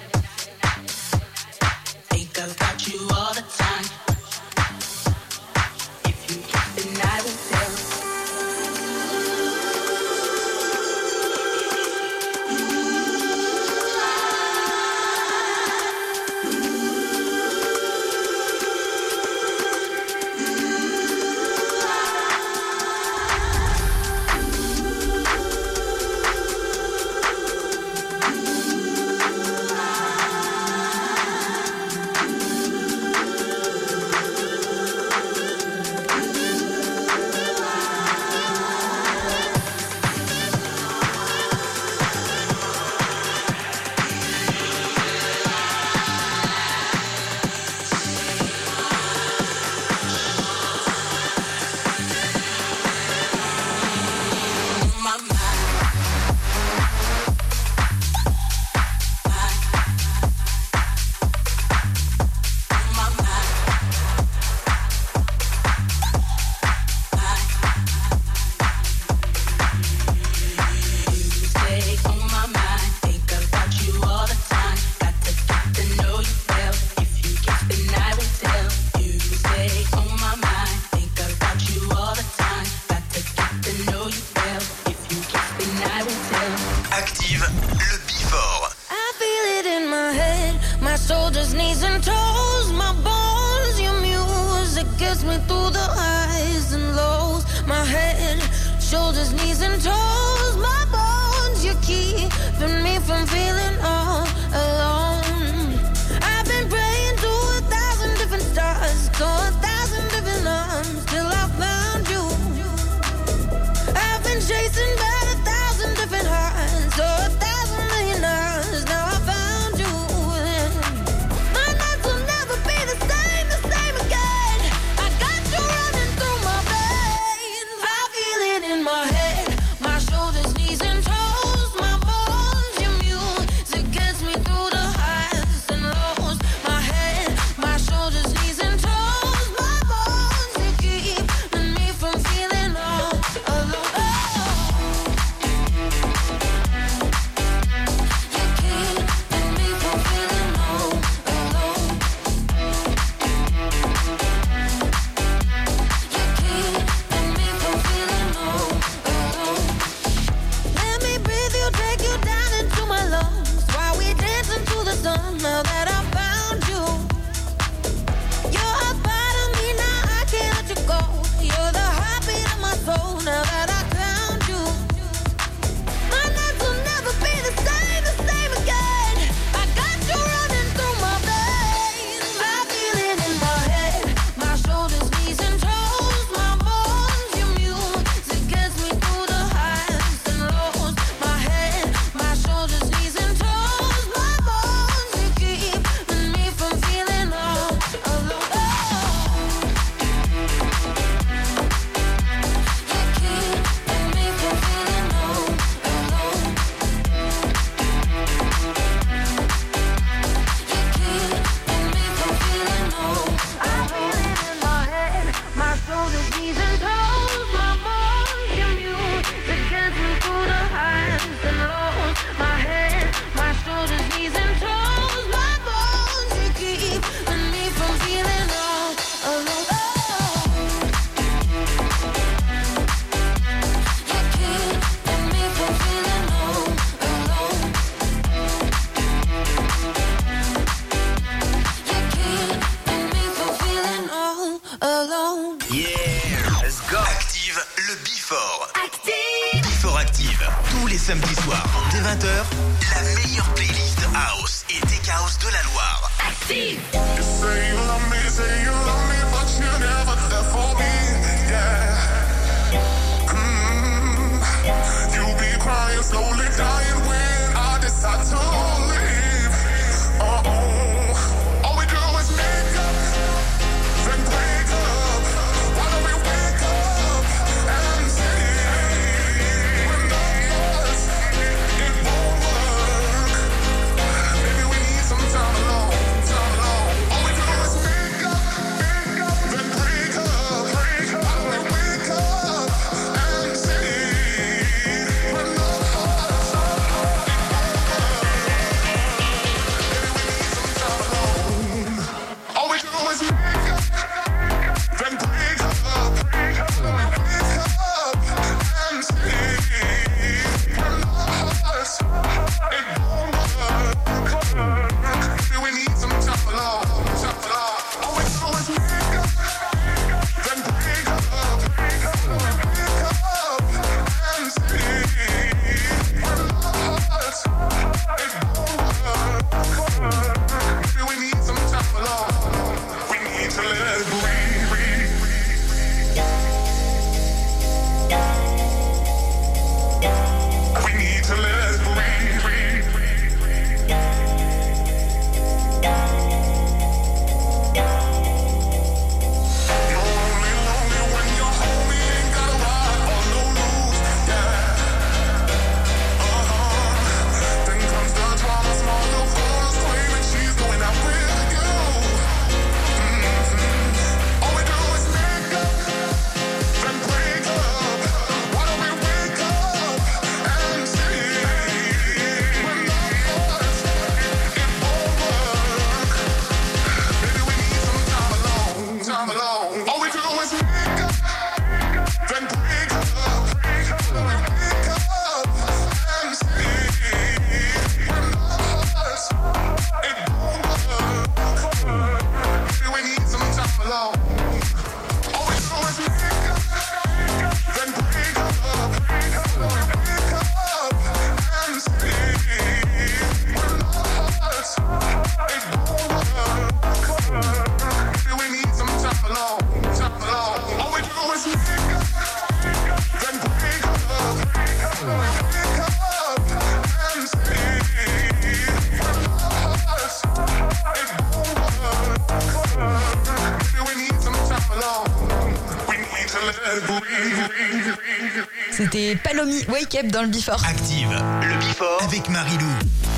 Dans 430.02 430.22
le 430.22 430.28
Bifort. 430.28 430.60
Active 430.68 431.08
le 431.40 431.54
Bifort 431.60 432.02
avec 432.02 432.28
Marilou. 432.28 432.66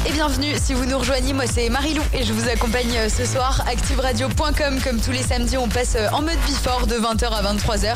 Et 0.07 0.12
bienvenue 0.12 0.55
si 0.62 0.74
vous 0.74 0.85
nous 0.85 0.98
rejoignez, 0.98 1.32
moi 1.32 1.47
c'est 1.47 1.70
Marilou 1.70 2.03
et 2.12 2.23
je 2.23 2.35
vous 2.35 2.51
accompagne 2.51 2.94
euh, 2.98 3.09
ce 3.09 3.24
soir. 3.24 3.65
ActiveRadio.com 3.66 4.81
comme 4.85 5.01
tous 5.01 5.11
les 5.11 5.23
samedis 5.23 5.57
on 5.57 5.69
passe 5.69 5.94
euh, 5.97 6.07
en 6.12 6.20
mode 6.20 6.36
Bifort 6.47 6.86
de 6.86 6.97
20h 6.97 7.31
à 7.31 7.55
23h. 7.55 7.94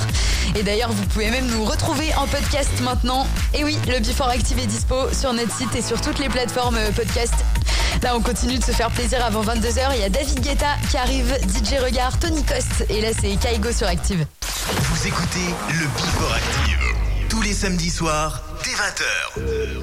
Et 0.56 0.62
d'ailleurs 0.62 0.90
vous 0.92 1.04
pouvez 1.08 1.30
même 1.30 1.46
nous 1.48 1.62
retrouver 1.62 2.14
en 2.14 2.26
podcast 2.26 2.70
maintenant. 2.80 3.26
Et 3.52 3.64
oui, 3.64 3.76
le 3.86 4.00
Bifort 4.00 4.30
Active 4.30 4.58
est 4.58 4.66
dispo 4.66 5.12
sur 5.12 5.34
notre 5.34 5.54
site 5.54 5.76
et 5.76 5.82
sur 5.82 6.00
toutes 6.00 6.18
les 6.18 6.30
plateformes 6.30 6.76
euh, 6.76 6.90
podcast. 6.90 7.34
Là, 8.02 8.16
on 8.16 8.22
continue 8.22 8.56
de 8.56 8.64
se 8.64 8.72
faire 8.72 8.90
plaisir 8.90 9.22
avant 9.22 9.42
22h. 9.42 9.90
Il 9.94 10.00
y 10.00 10.04
a 10.04 10.08
David 10.08 10.40
Guetta 10.40 10.76
qui 10.90 10.96
arrive, 10.96 11.36
DJ 11.48 11.84
Regard, 11.84 12.18
Tony 12.18 12.42
Coste. 12.44 12.86
Et 12.88 13.02
là, 13.02 13.08
c'est 13.20 13.36
Kaigo 13.36 13.72
sur 13.72 13.88
Active. 13.88 14.24
Vous 14.40 15.06
écoutez 15.06 15.54
le 15.68 15.86
Before 15.86 16.32
Active. 16.32 16.78
Tous 17.28 17.42
les 17.42 17.52
samedis 17.52 17.90
soirs 17.90 18.42
20h. 18.80 19.79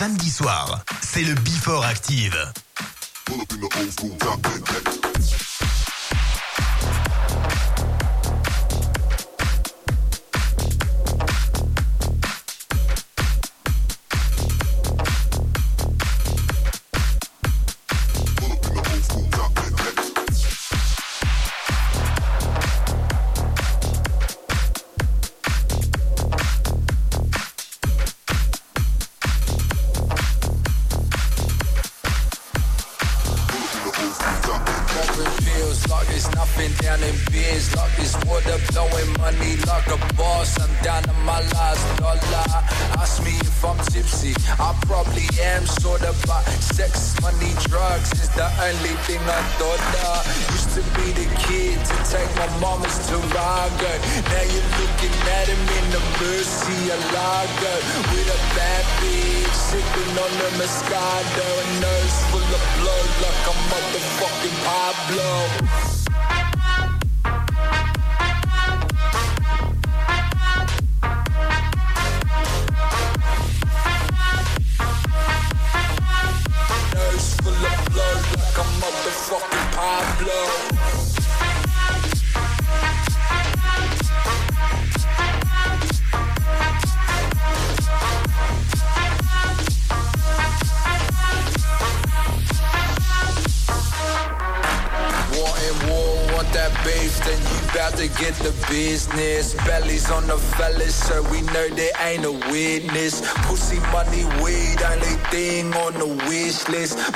samedi 0.00 0.30
soir. 0.30 0.82
C'est 1.02 1.24
le 1.24 1.34
Before 1.34 1.84
Active. 1.84 2.34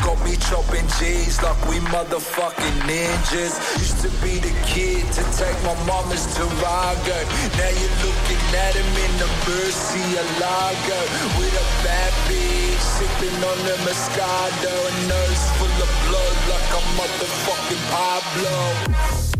Got 0.02 0.18
me 0.24 0.34
chopping 0.36 0.86
G's 0.98 1.42
like 1.42 1.60
we 1.68 1.78
motherfucking 1.92 2.78
ninjas. 2.88 3.54
Used 3.78 4.00
to 4.02 4.10
be 4.22 4.38
the 4.38 4.54
kid 4.66 5.06
to 5.12 5.22
take 5.38 5.54
my 5.62 5.74
mama's 5.86 6.26
Tarago. 6.34 7.18
Now 7.58 7.70
you're 7.70 7.98
looking 8.02 8.44
at 8.58 8.74
him 8.74 8.90
in 9.04 9.12
the 9.22 9.28
Mercy 9.46 10.02
lago 10.40 11.00
With 11.38 11.54
a 11.54 11.66
bad 11.84 12.12
bitch 12.26 12.82
sipping 12.96 13.38
on 13.44 13.58
a 13.70 13.76
Moscato. 13.86 14.74
A 14.74 14.92
nose 15.06 15.44
full 15.58 15.76
of 15.84 15.90
blood 16.08 16.38
like 16.50 16.70
a 16.74 16.82
motherfucking 16.98 17.84
Pablo. 17.94 19.33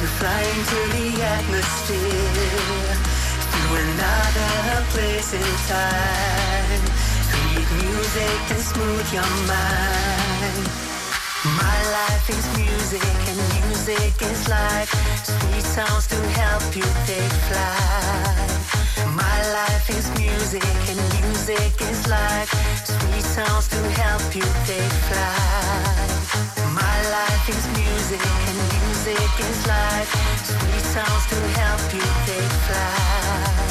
You 0.00 0.06
fly 0.06 0.40
into 0.56 0.80
the 0.96 1.22
atmosphere. 1.22 2.96
To 3.52 3.60
another 3.84 4.86
place 4.96 5.34
in 5.34 5.50
time. 5.68 6.82
Create 7.28 7.70
music 7.84 8.36
to 8.48 8.56
smooth 8.70 9.12
your 9.12 9.32
mind. 9.44 10.64
My 11.60 11.78
life 11.96 12.26
is 12.30 12.46
music 12.56 13.12
and 13.28 13.40
music 13.60 14.14
is 14.22 14.48
life. 14.48 14.90
Sweet 15.22 15.64
sounds 15.76 16.06
to 16.06 16.16
help 16.40 16.64
you 16.74 16.88
take 17.04 17.34
flight. 17.48 18.52
My 19.12 19.38
life 19.52 19.90
is 19.90 20.08
music 20.16 20.64
and 20.88 21.00
music 21.20 21.72
is 21.90 22.06
life. 22.08 22.50
Sweet 22.86 23.26
sounds 23.36 23.68
to 23.68 23.80
help 24.00 24.34
you 24.34 24.48
take 24.64 24.94
flight. 25.08 26.10
My 26.72 26.96
life 27.16 27.48
is 27.50 27.64
music 28.10 28.26
and 28.48 28.58
music 28.82 29.30
is 29.38 29.66
life. 29.68 30.10
Sweet 30.42 30.84
sounds 30.94 31.26
to 31.28 31.36
help 31.60 31.94
you 31.94 32.00
take 32.26 32.52
flight. 32.66 33.70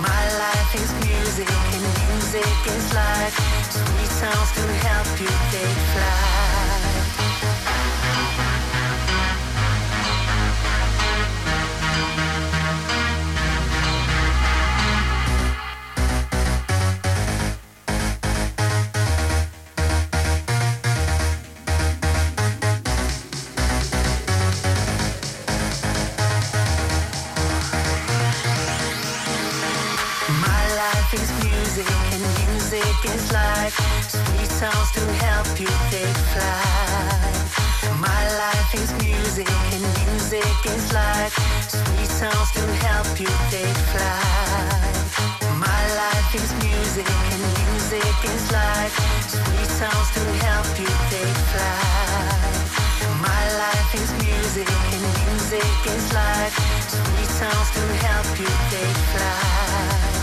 My 0.00 0.24
life 0.38 0.74
is 0.74 0.92
music 1.04 1.50
and 1.74 1.84
music 2.08 2.56
is 2.74 2.94
life. 2.94 3.36
Sweet 3.70 4.10
sounds 4.22 4.52
to 4.52 4.62
help 4.88 5.20
you 5.20 5.28
take 5.52 5.76
flight. 5.92 6.45
Is 33.04 33.32
life. 33.32 33.76
Sweet 34.08 34.50
sounds 34.50 34.90
to 34.92 35.00
help 35.24 35.48
you 35.60 35.70
take 35.90 36.18
flight. 36.32 37.36
My 38.00 38.22
life 38.42 38.74
is 38.74 38.90
music 39.04 39.50
and 39.74 39.84
music 40.00 40.56
is 40.64 40.92
life. 40.92 41.34
Sweet 41.68 42.10
sounds 42.20 42.50
to 42.52 42.64
help 42.86 43.08
you 43.20 43.32
take 43.50 43.78
flight. 43.92 44.96
My 45.58 45.82
life 46.00 46.34
is 46.34 46.50
music 46.64 47.08
and 47.32 47.42
music 47.60 48.16
is 48.24 48.44
life. 48.52 48.94
Sweet 49.28 49.70
sounds 49.80 50.08
to 50.16 50.24
help 50.46 50.68
you 50.78 50.92
take 51.12 51.38
flight. 51.52 52.56
My 53.20 53.44
life 53.62 53.92
is 53.94 54.10
music 54.24 54.68
and 54.94 55.04
music 55.20 55.76
is 55.94 56.12
life. 56.12 56.54
Sweet 56.88 57.30
sounds 57.40 57.70
to 57.76 57.84
help 58.06 58.30
you 58.40 58.52
take 58.72 58.98
flight. 59.12 60.16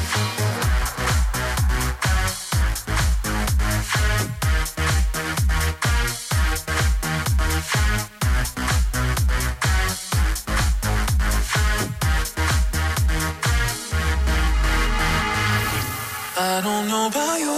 Don't 16.64 16.88
know 16.88 17.08
about 17.08 17.40
you, 17.40 17.56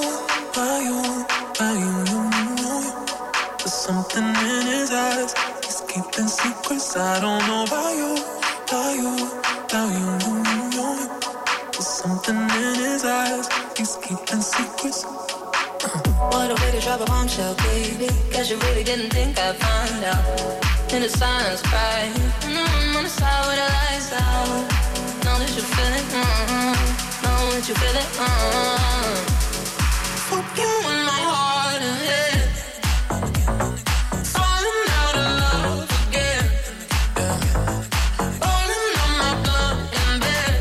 about 0.50 0.82
you, 0.82 0.98
about 1.54 1.76
you, 1.78 1.94
you, 2.10 2.22
you. 2.58 2.74
There's 3.60 3.74
something 3.74 4.24
in 4.26 4.66
his 4.66 4.92
eyes. 4.92 5.32
He's 5.64 5.82
keeping 5.82 6.28
secrets. 6.28 6.98
I 6.98 7.20
don't 7.20 7.46
know 7.46 7.66
about 7.66 7.94
you, 8.02 8.12
about 8.66 8.96
you, 8.98 9.14
about 9.66 9.90
you, 9.94 10.10
you, 10.26 10.38
you. 10.74 10.90
There's 11.72 11.88
something 11.88 12.36
in 12.36 12.76
his 12.82 13.06
eyes. 13.06 13.48
He's 13.78 13.96
keeping 13.98 14.42
secrets. 14.42 15.04
What 16.34 16.50
a 16.50 16.56
way 16.62 16.72
to 16.72 16.82
drop 16.82 17.02
a 17.02 17.06
bombshell, 17.06 17.54
baby. 17.58 18.10
Guess 18.32 18.50
you 18.50 18.58
really 18.58 18.84
didn't 18.84 19.12
think 19.12 19.38
I'd 19.38 19.56
find 19.56 20.04
out. 20.06 20.26
In 20.92 21.04
the 21.04 21.10
silence, 21.10 21.62
cry. 21.62 22.10
Mm, 22.42 23.04
the 23.04 23.10
side 23.10 23.46
with 23.46 23.60
the 23.62 23.70
lights 23.70 24.14
out. 24.14 24.48
Know 25.26 25.38
that 25.38 25.52
you 25.56 25.62
feel 25.62 25.94
it. 25.94 26.06
Mm, 26.10 26.96
know 26.96 27.05
that 27.52 27.68
you 27.70 27.76
feel 27.76 27.96
it. 27.96 28.10
Mm. 28.18 29.18
Fuck 30.30 30.58
you 30.58 30.72
in 30.92 31.06
my 31.12 31.22
heart 31.32 31.82
and 31.82 32.00
head. 32.08 32.50
Falling 34.36 34.90
out 35.02 35.16
of 35.24 35.30
love 35.44 35.92
again. 36.10 36.46
Rolling 38.44 38.96
on 39.04 39.12
my 39.22 39.34
in 40.02 40.12
bed. 40.26 40.56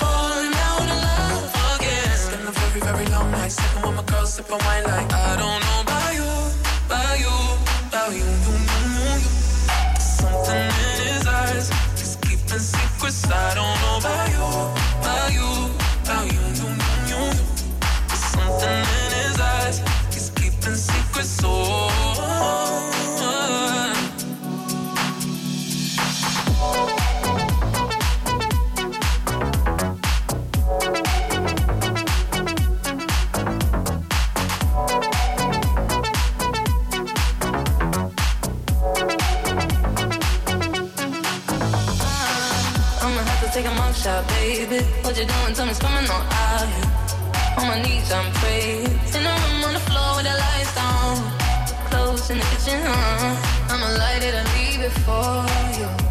Falling 0.00 0.54
out 0.68 0.88
of 0.94 1.00
love 1.06 1.54
again. 1.76 2.52
Very, 2.58 2.80
very 2.80 3.06
long. 3.14 3.50
Sipping 3.50 3.82
with 3.82 3.96
my 3.96 4.24
sipping 4.36 4.58
wine 4.66 4.84
like 4.84 5.15
What 45.16 45.24
you 45.26 45.32
doing? 45.32 45.54
Tell 45.54 45.64
me 45.64 45.72
coming 45.72 46.10
on 46.10 46.26
out 46.30 46.68
here. 46.68 47.56
On 47.56 47.66
my 47.68 47.80
knees, 47.80 48.12
I'm 48.12 48.30
praying. 48.34 48.84
In 48.84 49.22
the 49.24 49.32
room 49.32 49.64
on 49.64 49.72
the 49.72 49.80
floor 49.80 50.16
with 50.16 50.26
the 50.26 50.36
lights 50.36 50.74
down. 50.74 51.16
Clothes 51.88 52.28
in 52.28 52.36
the 52.36 52.44
kitchen, 52.44 52.82
huh? 52.84 53.72
I'ma 53.72 53.96
light 53.96 54.22
it 54.22 54.34
and 54.34 54.46
leave 54.52 54.82
it 54.82 54.92
for 55.06 55.46
you. 55.80 56.05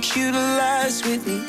want 0.00 0.16
you 0.16 0.32
to 0.32 0.38
last 0.38 1.04
with 1.04 1.26
me. 1.26 1.39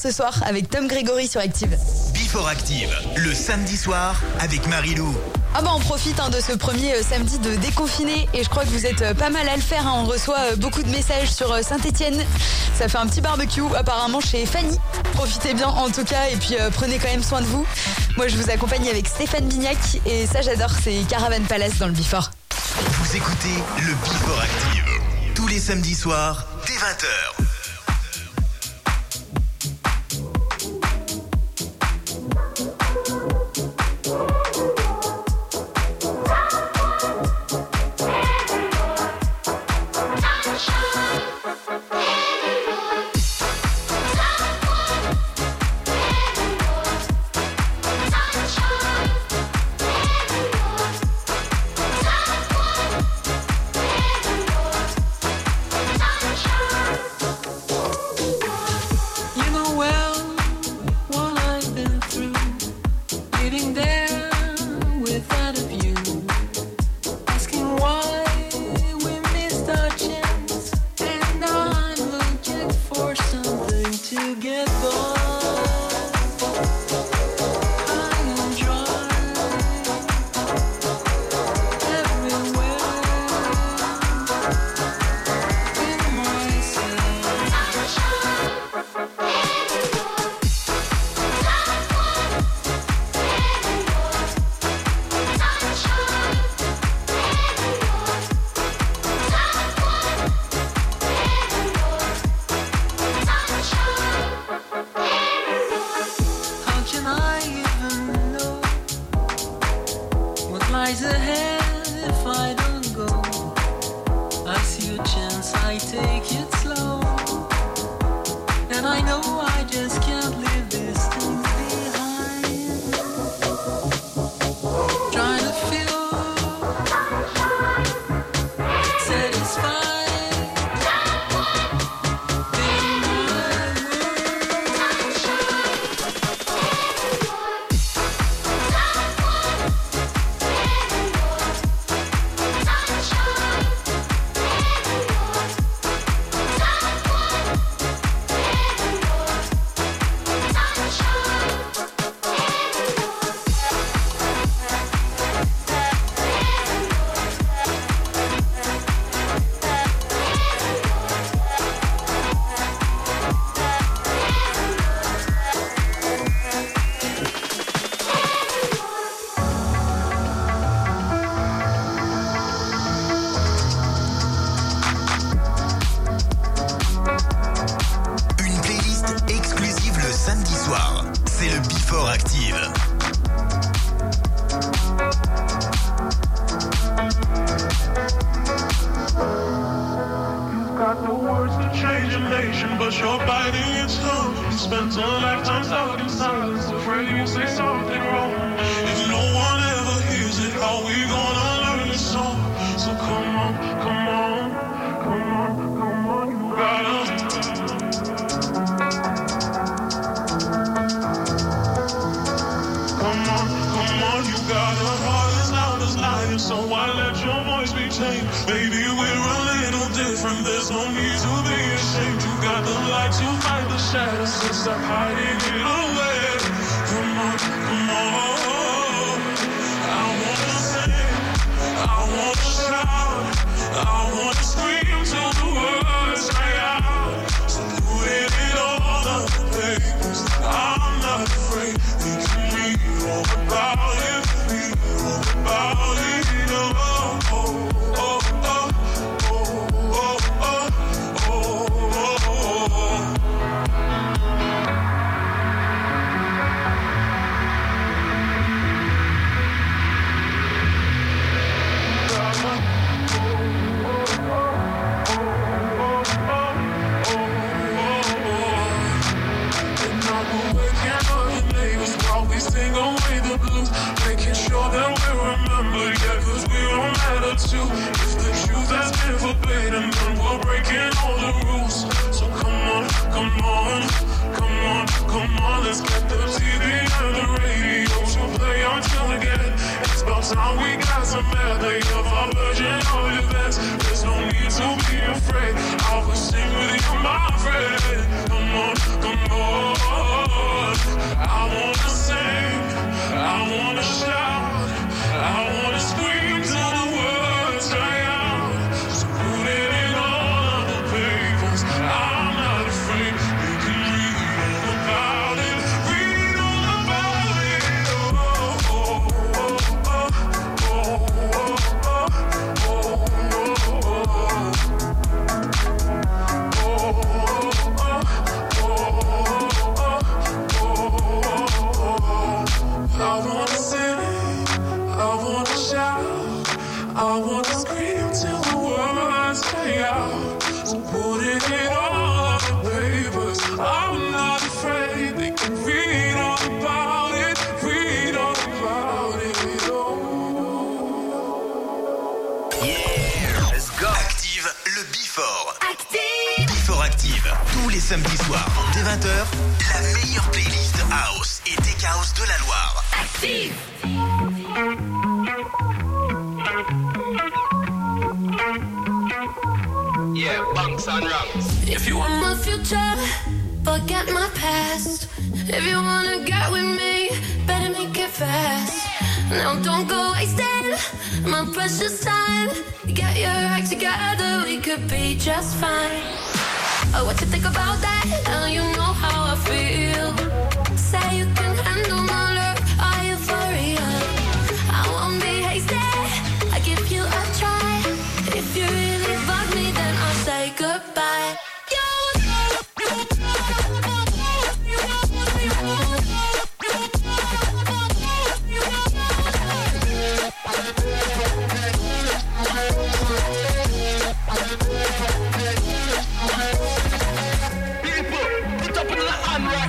Ce 0.00 0.12
soir 0.12 0.32
avec 0.46 0.70
Tom 0.70 0.86
Grégory 0.86 1.26
sur 1.26 1.40
Active. 1.40 1.76
Before 2.14 2.46
Active, 2.46 2.88
le 3.16 3.34
samedi 3.34 3.76
soir 3.76 4.20
avec 4.38 4.66
Marilou. 4.68 5.12
Ah 5.54 5.62
bah 5.62 5.70
on 5.74 5.80
profite 5.80 6.20
hein, 6.20 6.28
de 6.28 6.40
ce 6.40 6.52
premier 6.52 6.94
euh, 6.94 7.02
samedi 7.02 7.38
de 7.40 7.56
déconfiné 7.56 8.28
et 8.32 8.44
je 8.44 8.48
crois 8.48 8.62
que 8.62 8.68
vous 8.68 8.86
êtes 8.86 9.02
euh, 9.02 9.14
pas 9.14 9.30
mal 9.30 9.48
à 9.48 9.56
le 9.56 9.62
faire. 9.62 9.84
Hein. 9.86 9.94
On 9.96 10.04
reçoit 10.04 10.38
euh, 10.38 10.56
beaucoup 10.56 10.84
de 10.84 10.88
messages 10.90 11.30
sur 11.32 11.52
Saint-Etienne. 11.64 12.24
Ça 12.78 12.86
fait 12.86 12.98
un 12.98 13.08
petit 13.08 13.20
barbecue 13.20 13.62
apparemment 13.76 14.20
chez 14.20 14.46
Fanny. 14.46 14.78
Profitez 15.14 15.54
bien 15.54 15.68
en 15.68 15.90
tout 15.90 16.04
cas 16.04 16.28
et 16.30 16.36
puis 16.36 16.54
prenez 16.74 16.98
quand 16.98 17.08
même 17.08 17.24
soin 17.24 17.40
de 17.40 17.46
vous. 17.46 17.66
Moi 18.16 18.28
je 18.28 18.36
vous 18.36 18.50
accompagne 18.50 18.88
avec 18.88 19.08
Stéphane 19.08 19.48
Bignac 19.48 19.78
et 20.06 20.26
ça 20.26 20.42
j'adore, 20.42 20.70
c'est 20.80 21.02
Caravan 21.08 21.42
Palace 21.48 21.78
dans 21.78 21.88
le 21.88 21.92
Before. 21.92 22.30
Vous 22.76 23.16
écoutez 23.16 23.54
le 23.78 23.94
Before 23.94 24.40
Active 24.40 24.84
tous 25.34 25.48
les 25.48 25.58
samedis 25.58 25.94
soirs 25.94 26.46
dès 26.66 26.74
20h. 26.74 27.47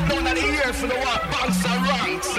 down 0.07 0.27
at 0.27 0.35
the 0.35 0.45
ear 0.45 0.73
for 0.73 0.87
the 0.87 0.95
what 0.95 1.21
banks 1.31 1.65
and 1.65 1.81
ranks. 1.89 2.29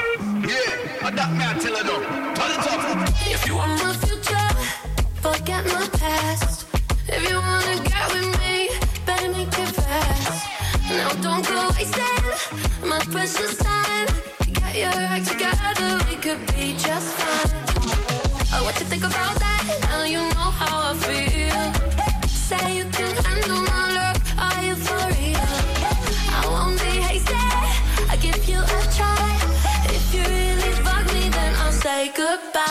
Yeah, 0.49 1.07
and 1.07 1.19
that 1.19 1.31
man 1.39 1.59
tell 1.61 1.77
her 1.77 1.85
no. 1.85 1.97
Turn 2.37 2.51
it 2.57 2.67
up. 2.73 2.81
If 3.27 3.47
you 3.47 3.55
want 3.57 3.83
my 3.83 3.93
future, 4.05 4.49
forget 5.21 5.65
my 5.67 5.87
past. 5.99 6.67
If 7.09 7.29
you 7.29 7.37
wanna 7.37 7.77
get 7.91 8.05
with 8.13 8.31
me, 8.41 8.71
better 9.05 9.29
make 9.29 9.49
it 9.65 9.73
fast. 9.83 10.49
Now 10.89 11.11
don't 11.25 11.47
go 11.47 11.69
wasting 11.77 12.89
my 12.89 13.01
precious 13.15 13.57
time. 13.59 14.07
Get 14.53 14.75
your 14.77 14.97
act 15.13 15.27
together, 15.27 15.91
we 16.09 16.17
could 16.17 16.41
be 16.55 16.75
just 16.77 17.09
fine. 17.19 17.51
Oh, 18.53 18.65
what 18.65 18.79
you 18.81 18.87
think 18.87 19.05
about 19.05 19.37
that? 19.39 19.63
Now 19.83 20.05
you 20.05 20.19
know 20.19 20.51
how 20.61 20.91
I 20.91 20.95
feel. 21.07 21.63
Say 22.29 22.79
you 22.79 22.85
can 22.85 23.15
handle 23.25 23.63
my 23.63 23.95
love. 23.95 24.10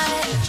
night. 0.10 0.49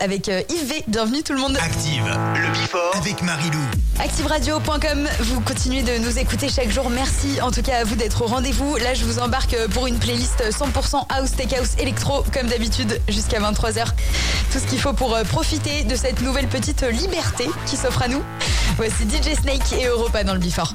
avec 0.00 0.28
euh, 0.28 0.42
Yves 0.48 0.66
v. 0.66 0.84
Bienvenue 0.88 1.22
tout 1.22 1.32
le 1.32 1.40
monde. 1.40 1.56
Active 1.56 2.04
le 2.34 2.52
Bifort 2.52 2.96
avec 2.96 3.22
Marie-Lou. 3.22 3.60
ActiveRadio.com, 4.00 5.08
vous 5.20 5.40
continuez 5.40 5.82
de 5.82 5.98
nous 5.98 6.18
écouter 6.18 6.48
chaque 6.48 6.70
jour. 6.70 6.88
Merci 6.90 7.40
en 7.42 7.50
tout 7.50 7.62
cas 7.62 7.78
à 7.80 7.84
vous 7.84 7.94
d'être 7.94 8.22
au 8.22 8.26
rendez-vous. 8.26 8.76
Là, 8.76 8.94
je 8.94 9.04
vous 9.04 9.18
embarque 9.18 9.56
pour 9.68 9.86
une 9.86 9.98
playlist 9.98 10.42
100% 10.42 11.04
house, 11.10 11.32
take 11.36 11.54
house, 11.56 11.76
électro, 11.78 12.24
comme 12.32 12.48
d'habitude, 12.48 13.00
jusqu'à 13.08 13.40
23h. 13.40 13.86
Tout 14.52 14.58
ce 14.58 14.66
qu'il 14.66 14.80
faut 14.80 14.94
pour 14.94 15.14
euh, 15.14 15.22
profiter 15.24 15.84
de 15.84 15.94
cette 15.94 16.22
nouvelle 16.22 16.48
petite 16.48 16.82
euh, 16.82 16.90
liberté 16.90 17.48
qui 17.66 17.76
s'offre 17.76 18.02
à 18.02 18.08
nous. 18.08 18.22
Voici 18.76 19.04
DJ 19.04 19.34
Snake 19.40 19.72
et 19.78 19.86
Europa 19.86 20.24
dans 20.24 20.34
le 20.34 20.40
Bifort. 20.40 20.74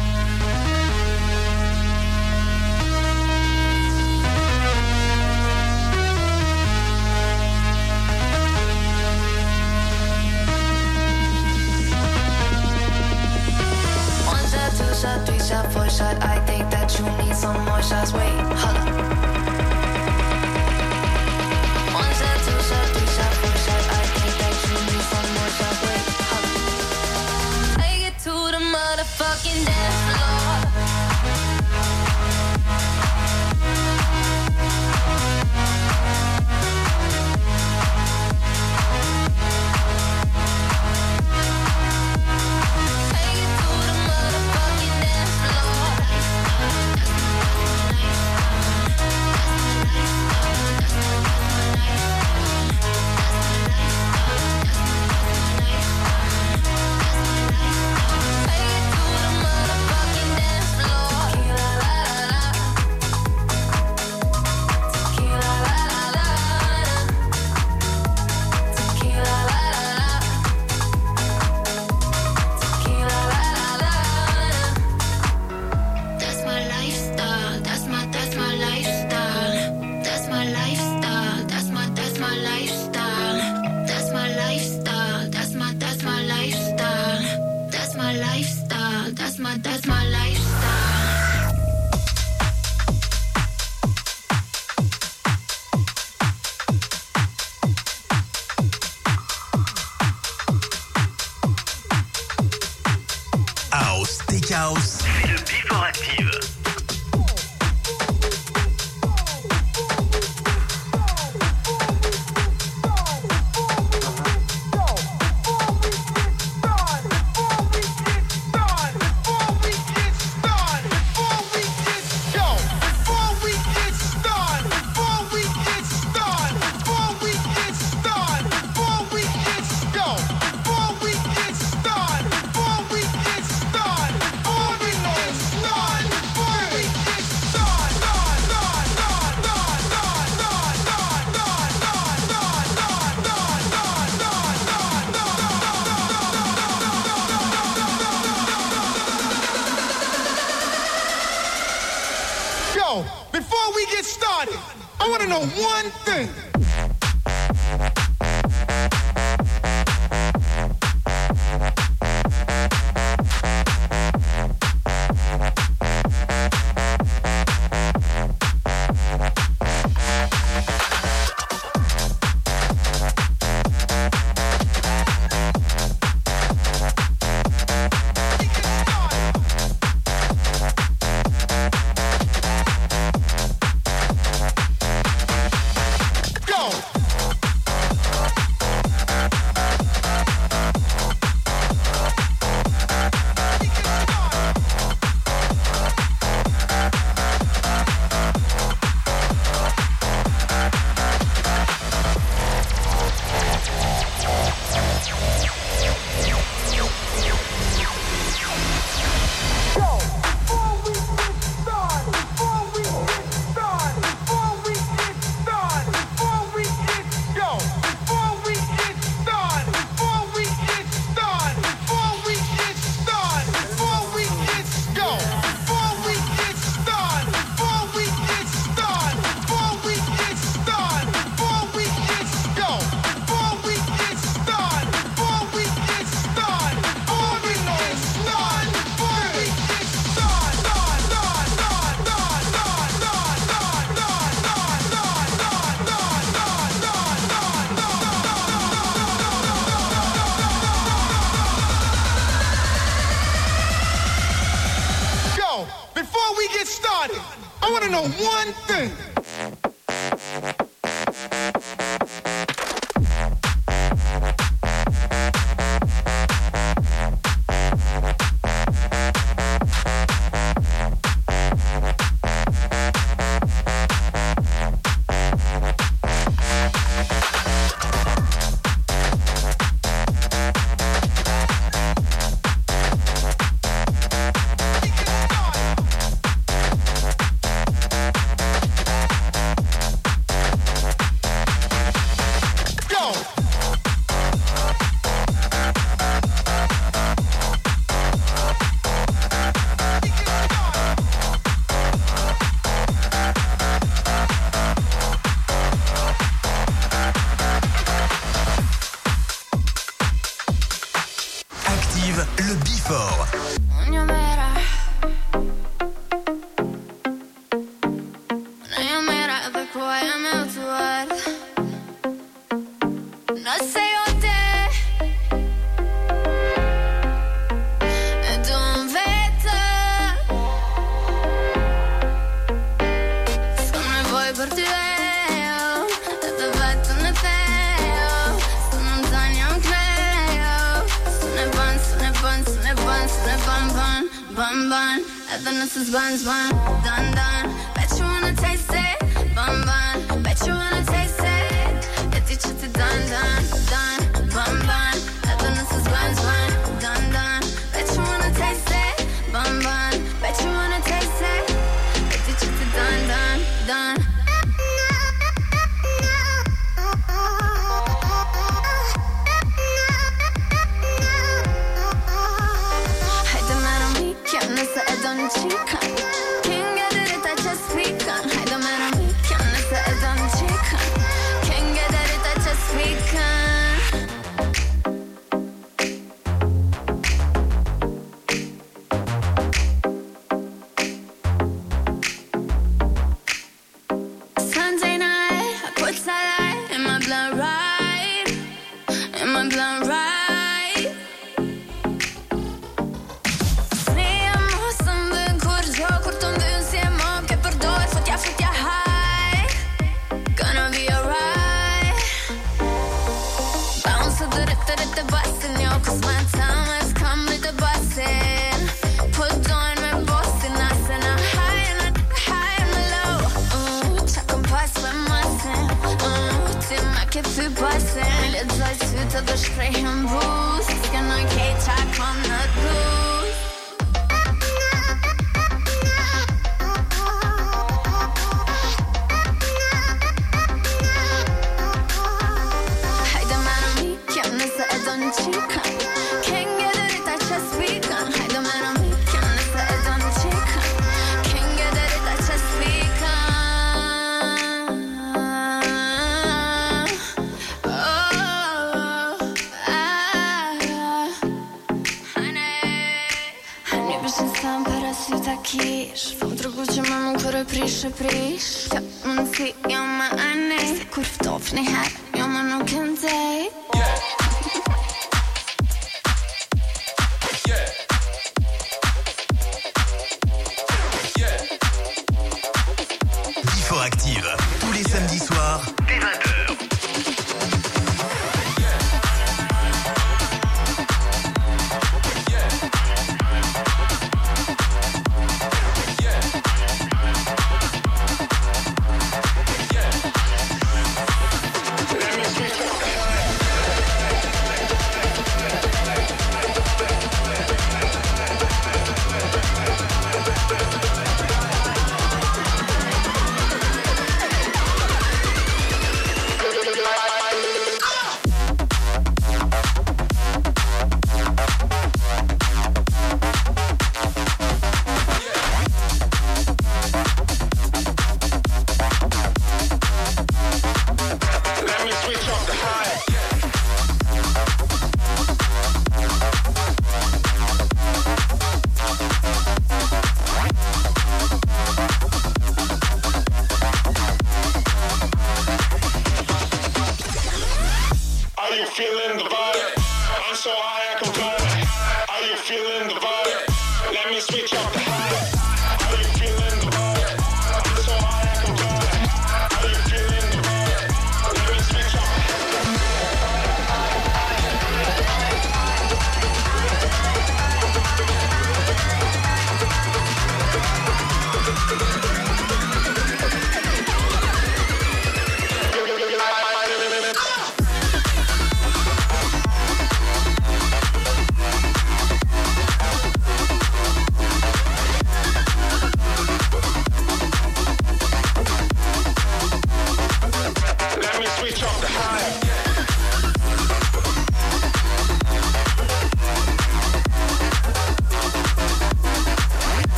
shot, 15.51 15.89
shot. 15.89 16.23
I 16.23 16.39
think 16.45 16.69
that 16.71 16.97
you 16.97 17.05
need 17.23 17.35
some 17.35 17.65
more 17.65 17.81
shots. 17.81 18.13
Wait, 18.13 18.39
hold 18.55 18.77
up. 18.77 19.20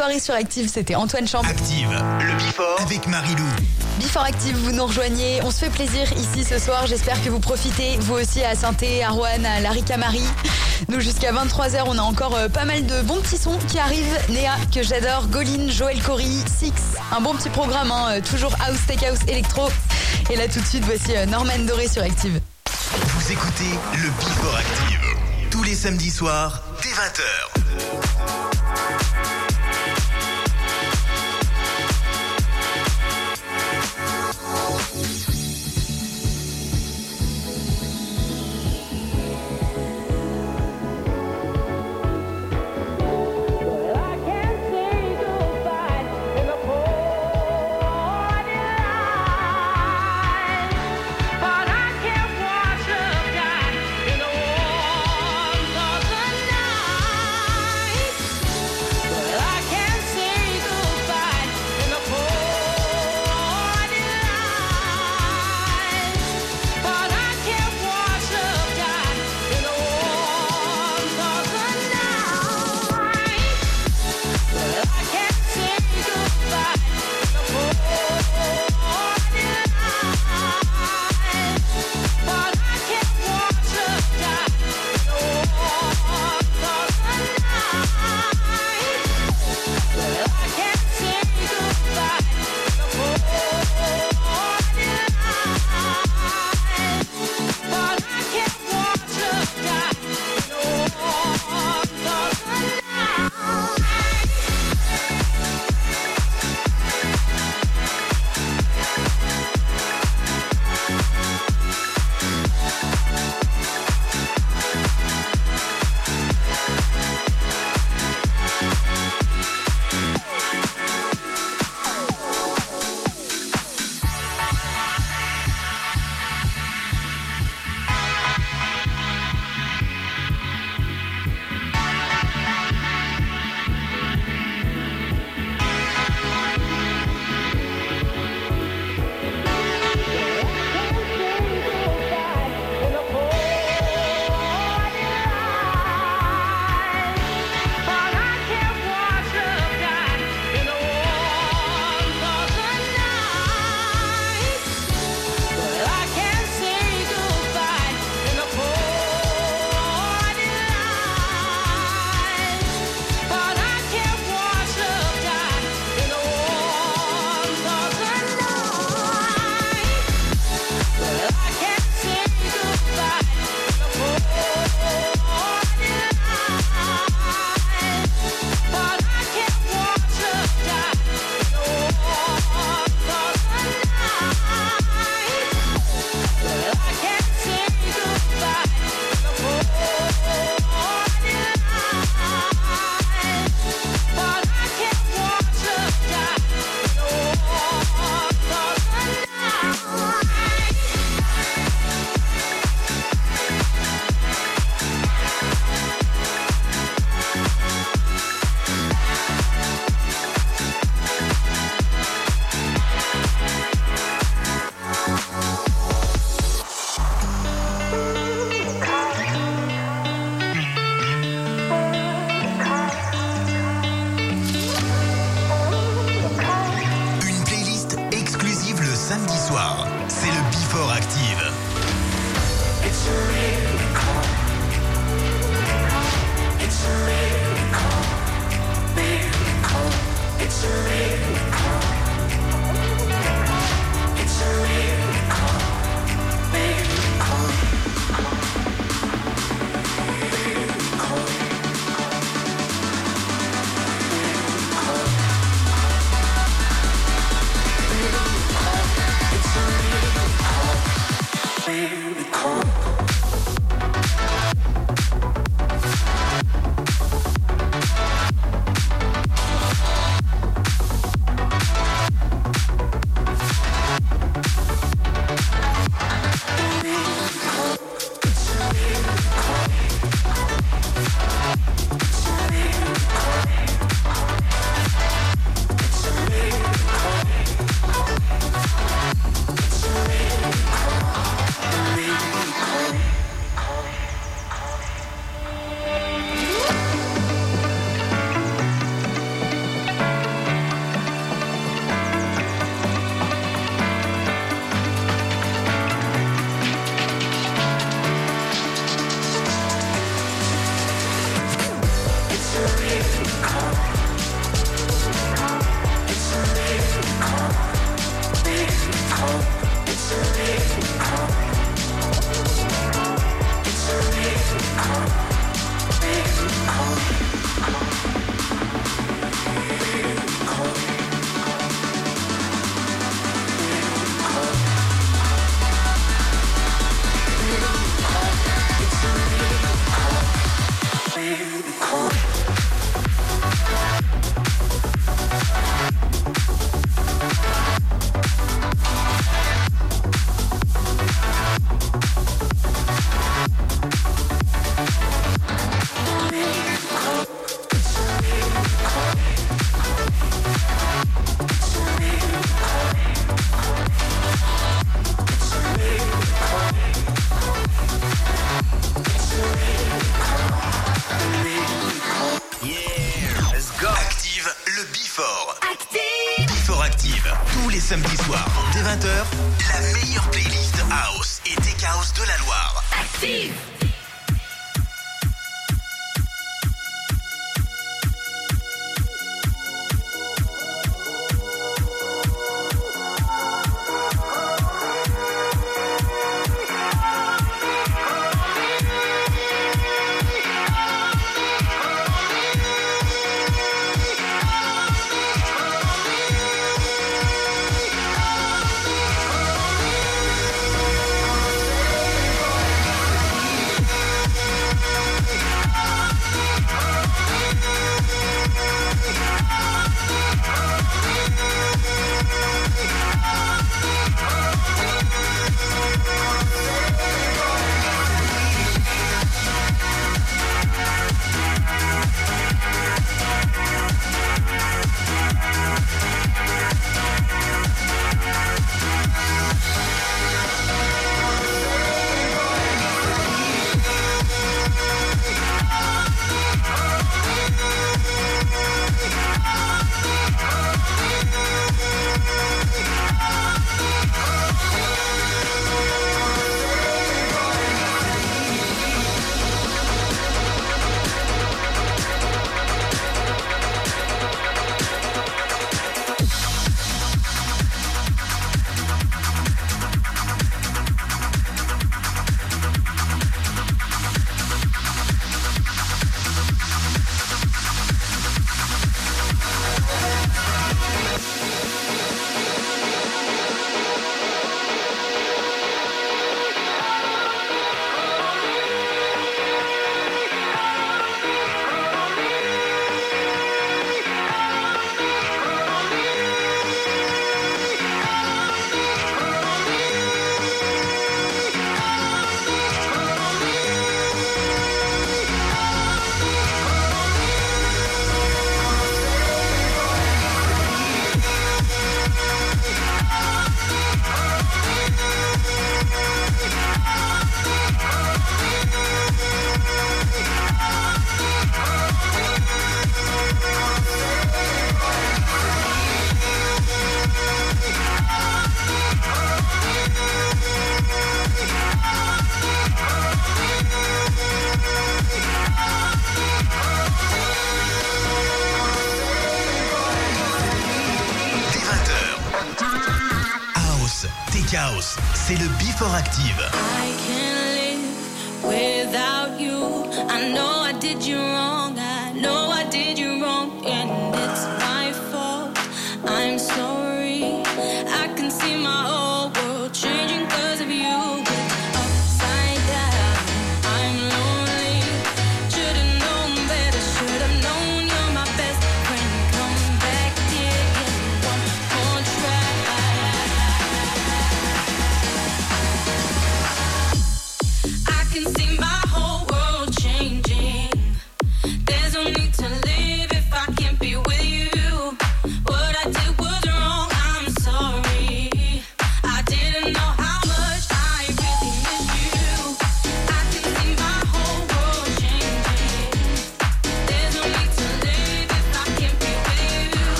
soirée 0.00 0.18
sur 0.18 0.32
Active, 0.32 0.70
c'était 0.72 0.94
Antoine 0.94 1.28
Champ. 1.28 1.42
Active, 1.42 1.90
le 1.90 2.34
Bifort 2.38 2.80
avec 2.80 3.06
Marilou. 3.06 3.44
Before 3.98 4.22
Active, 4.22 4.56
vous 4.56 4.72
nous 4.72 4.86
rejoignez. 4.86 5.42
On 5.42 5.50
se 5.50 5.58
fait 5.58 5.68
plaisir 5.68 6.10
ici 6.16 6.42
ce 6.42 6.58
soir. 6.58 6.86
J'espère 6.86 7.22
que 7.22 7.28
vous 7.28 7.38
profitez, 7.38 7.98
vous 8.00 8.14
aussi, 8.14 8.42
à 8.42 8.54
saint 8.54 8.74
à 9.06 9.10
Rouen, 9.10 9.44
à 9.44 9.60
Larica 9.60 9.98
Marie. 9.98 10.24
Nous, 10.88 11.00
jusqu'à 11.00 11.32
23h, 11.32 11.82
on 11.84 11.98
a 11.98 12.00
encore 12.00 12.34
euh, 12.34 12.48
pas 12.48 12.64
mal 12.64 12.86
de 12.86 13.02
bons 13.02 13.20
petits 13.20 13.36
sons 13.36 13.58
qui 13.68 13.78
arrivent. 13.78 14.18
Néa, 14.30 14.54
que 14.74 14.82
j'adore, 14.82 15.26
Goline, 15.26 15.70
Joël 15.70 16.00
Cory, 16.00 16.42
Six. 16.46 16.72
Un 17.12 17.20
bon 17.20 17.34
petit 17.34 17.50
programme, 17.50 17.90
hein. 17.90 18.06
Euh, 18.12 18.20
toujours 18.22 18.54
House, 18.66 18.78
Take 18.88 19.04
House, 19.04 19.18
Electro. 19.28 19.68
Et 20.30 20.36
là, 20.36 20.48
tout 20.48 20.60
de 20.60 20.66
suite, 20.66 20.84
voici 20.86 21.14
euh, 21.14 21.26
Norman 21.26 21.58
Doré 21.66 21.88
sur 21.88 22.02
Active. 22.02 22.40
Vous 22.90 23.32
écoutez 23.32 23.68
le 23.96 24.08
Before 24.08 24.56
Active, 24.56 25.00
tous 25.50 25.62
les 25.62 25.74
samedis 25.74 26.10
soirs, 26.10 26.62
dès 26.82 26.88
20h. 26.88 27.59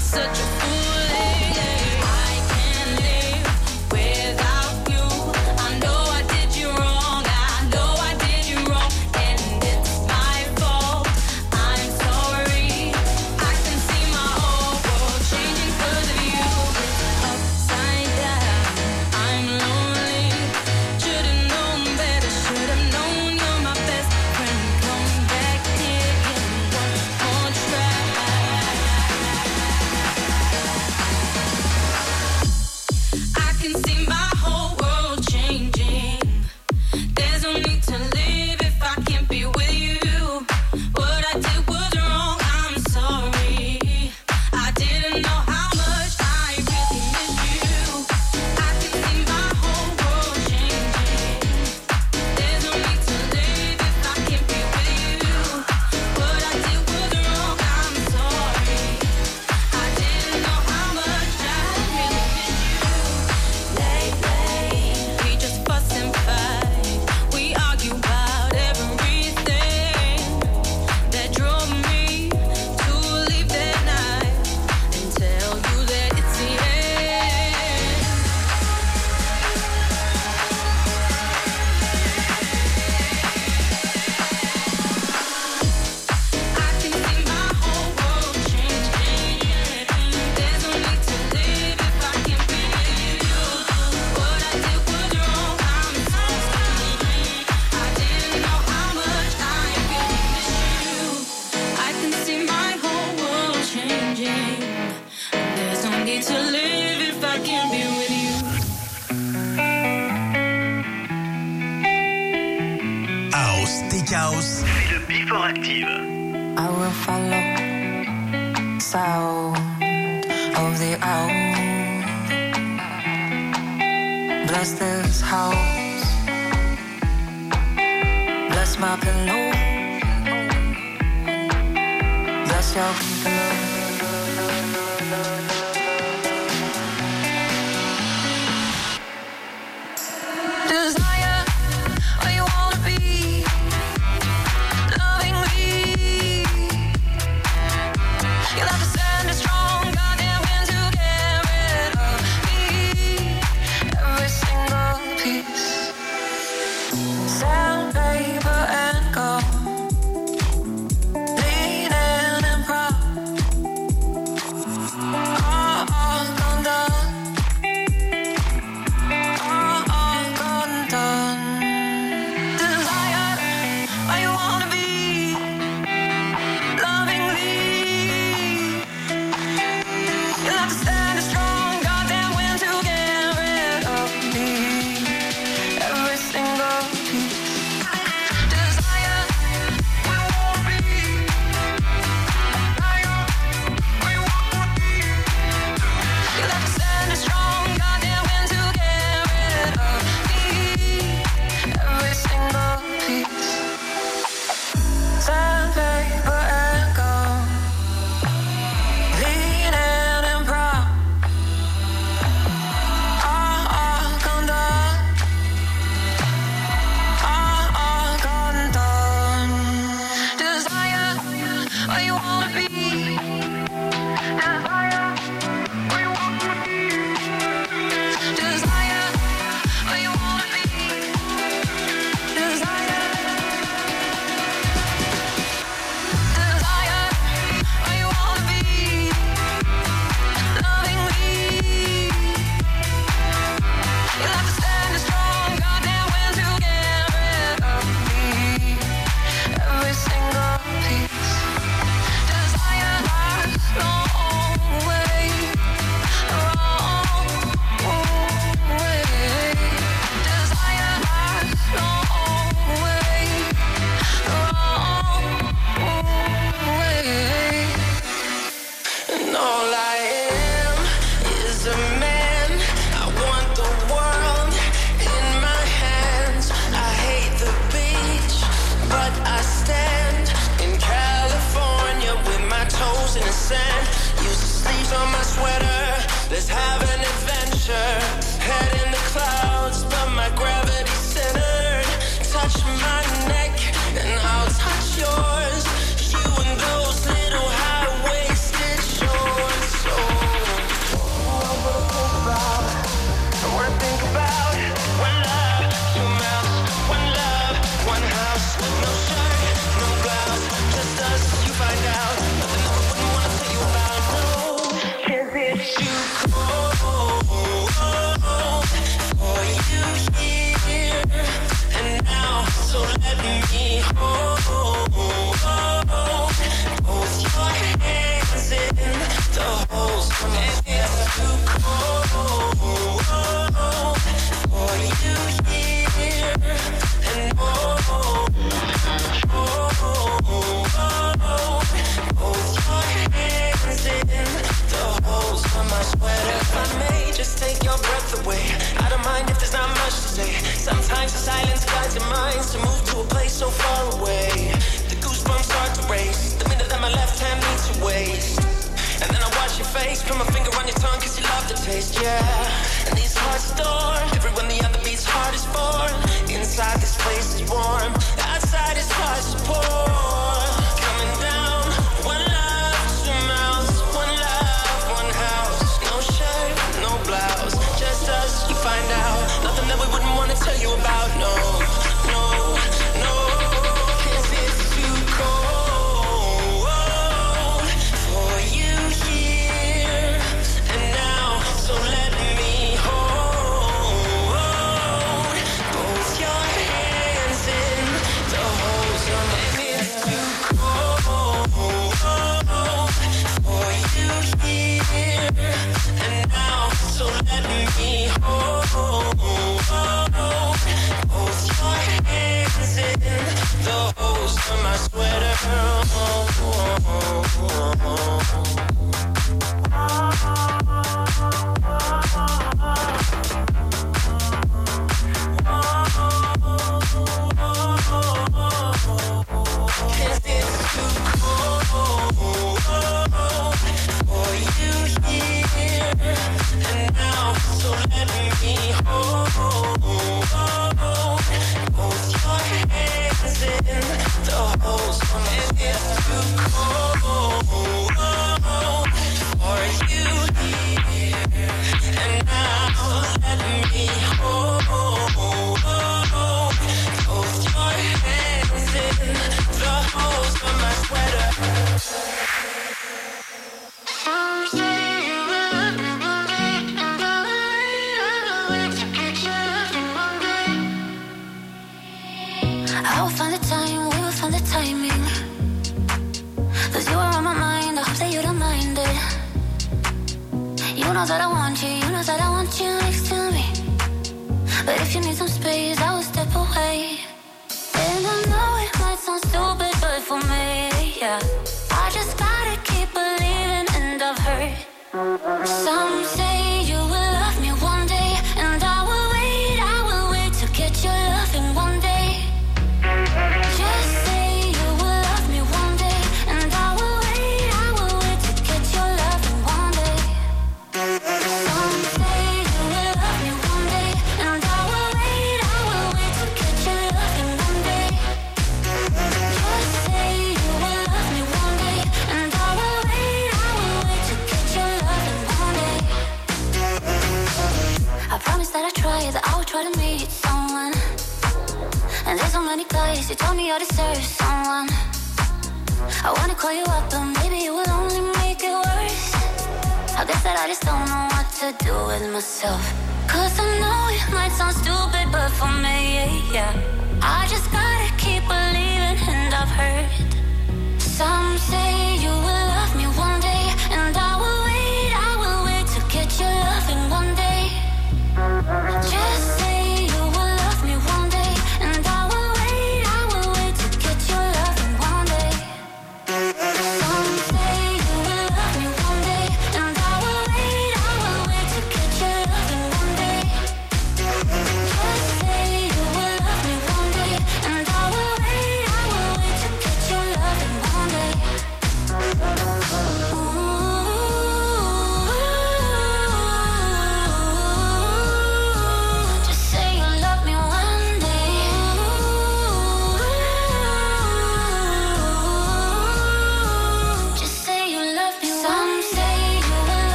such 0.00 0.24
a 0.24 0.32
fool. 0.32 0.69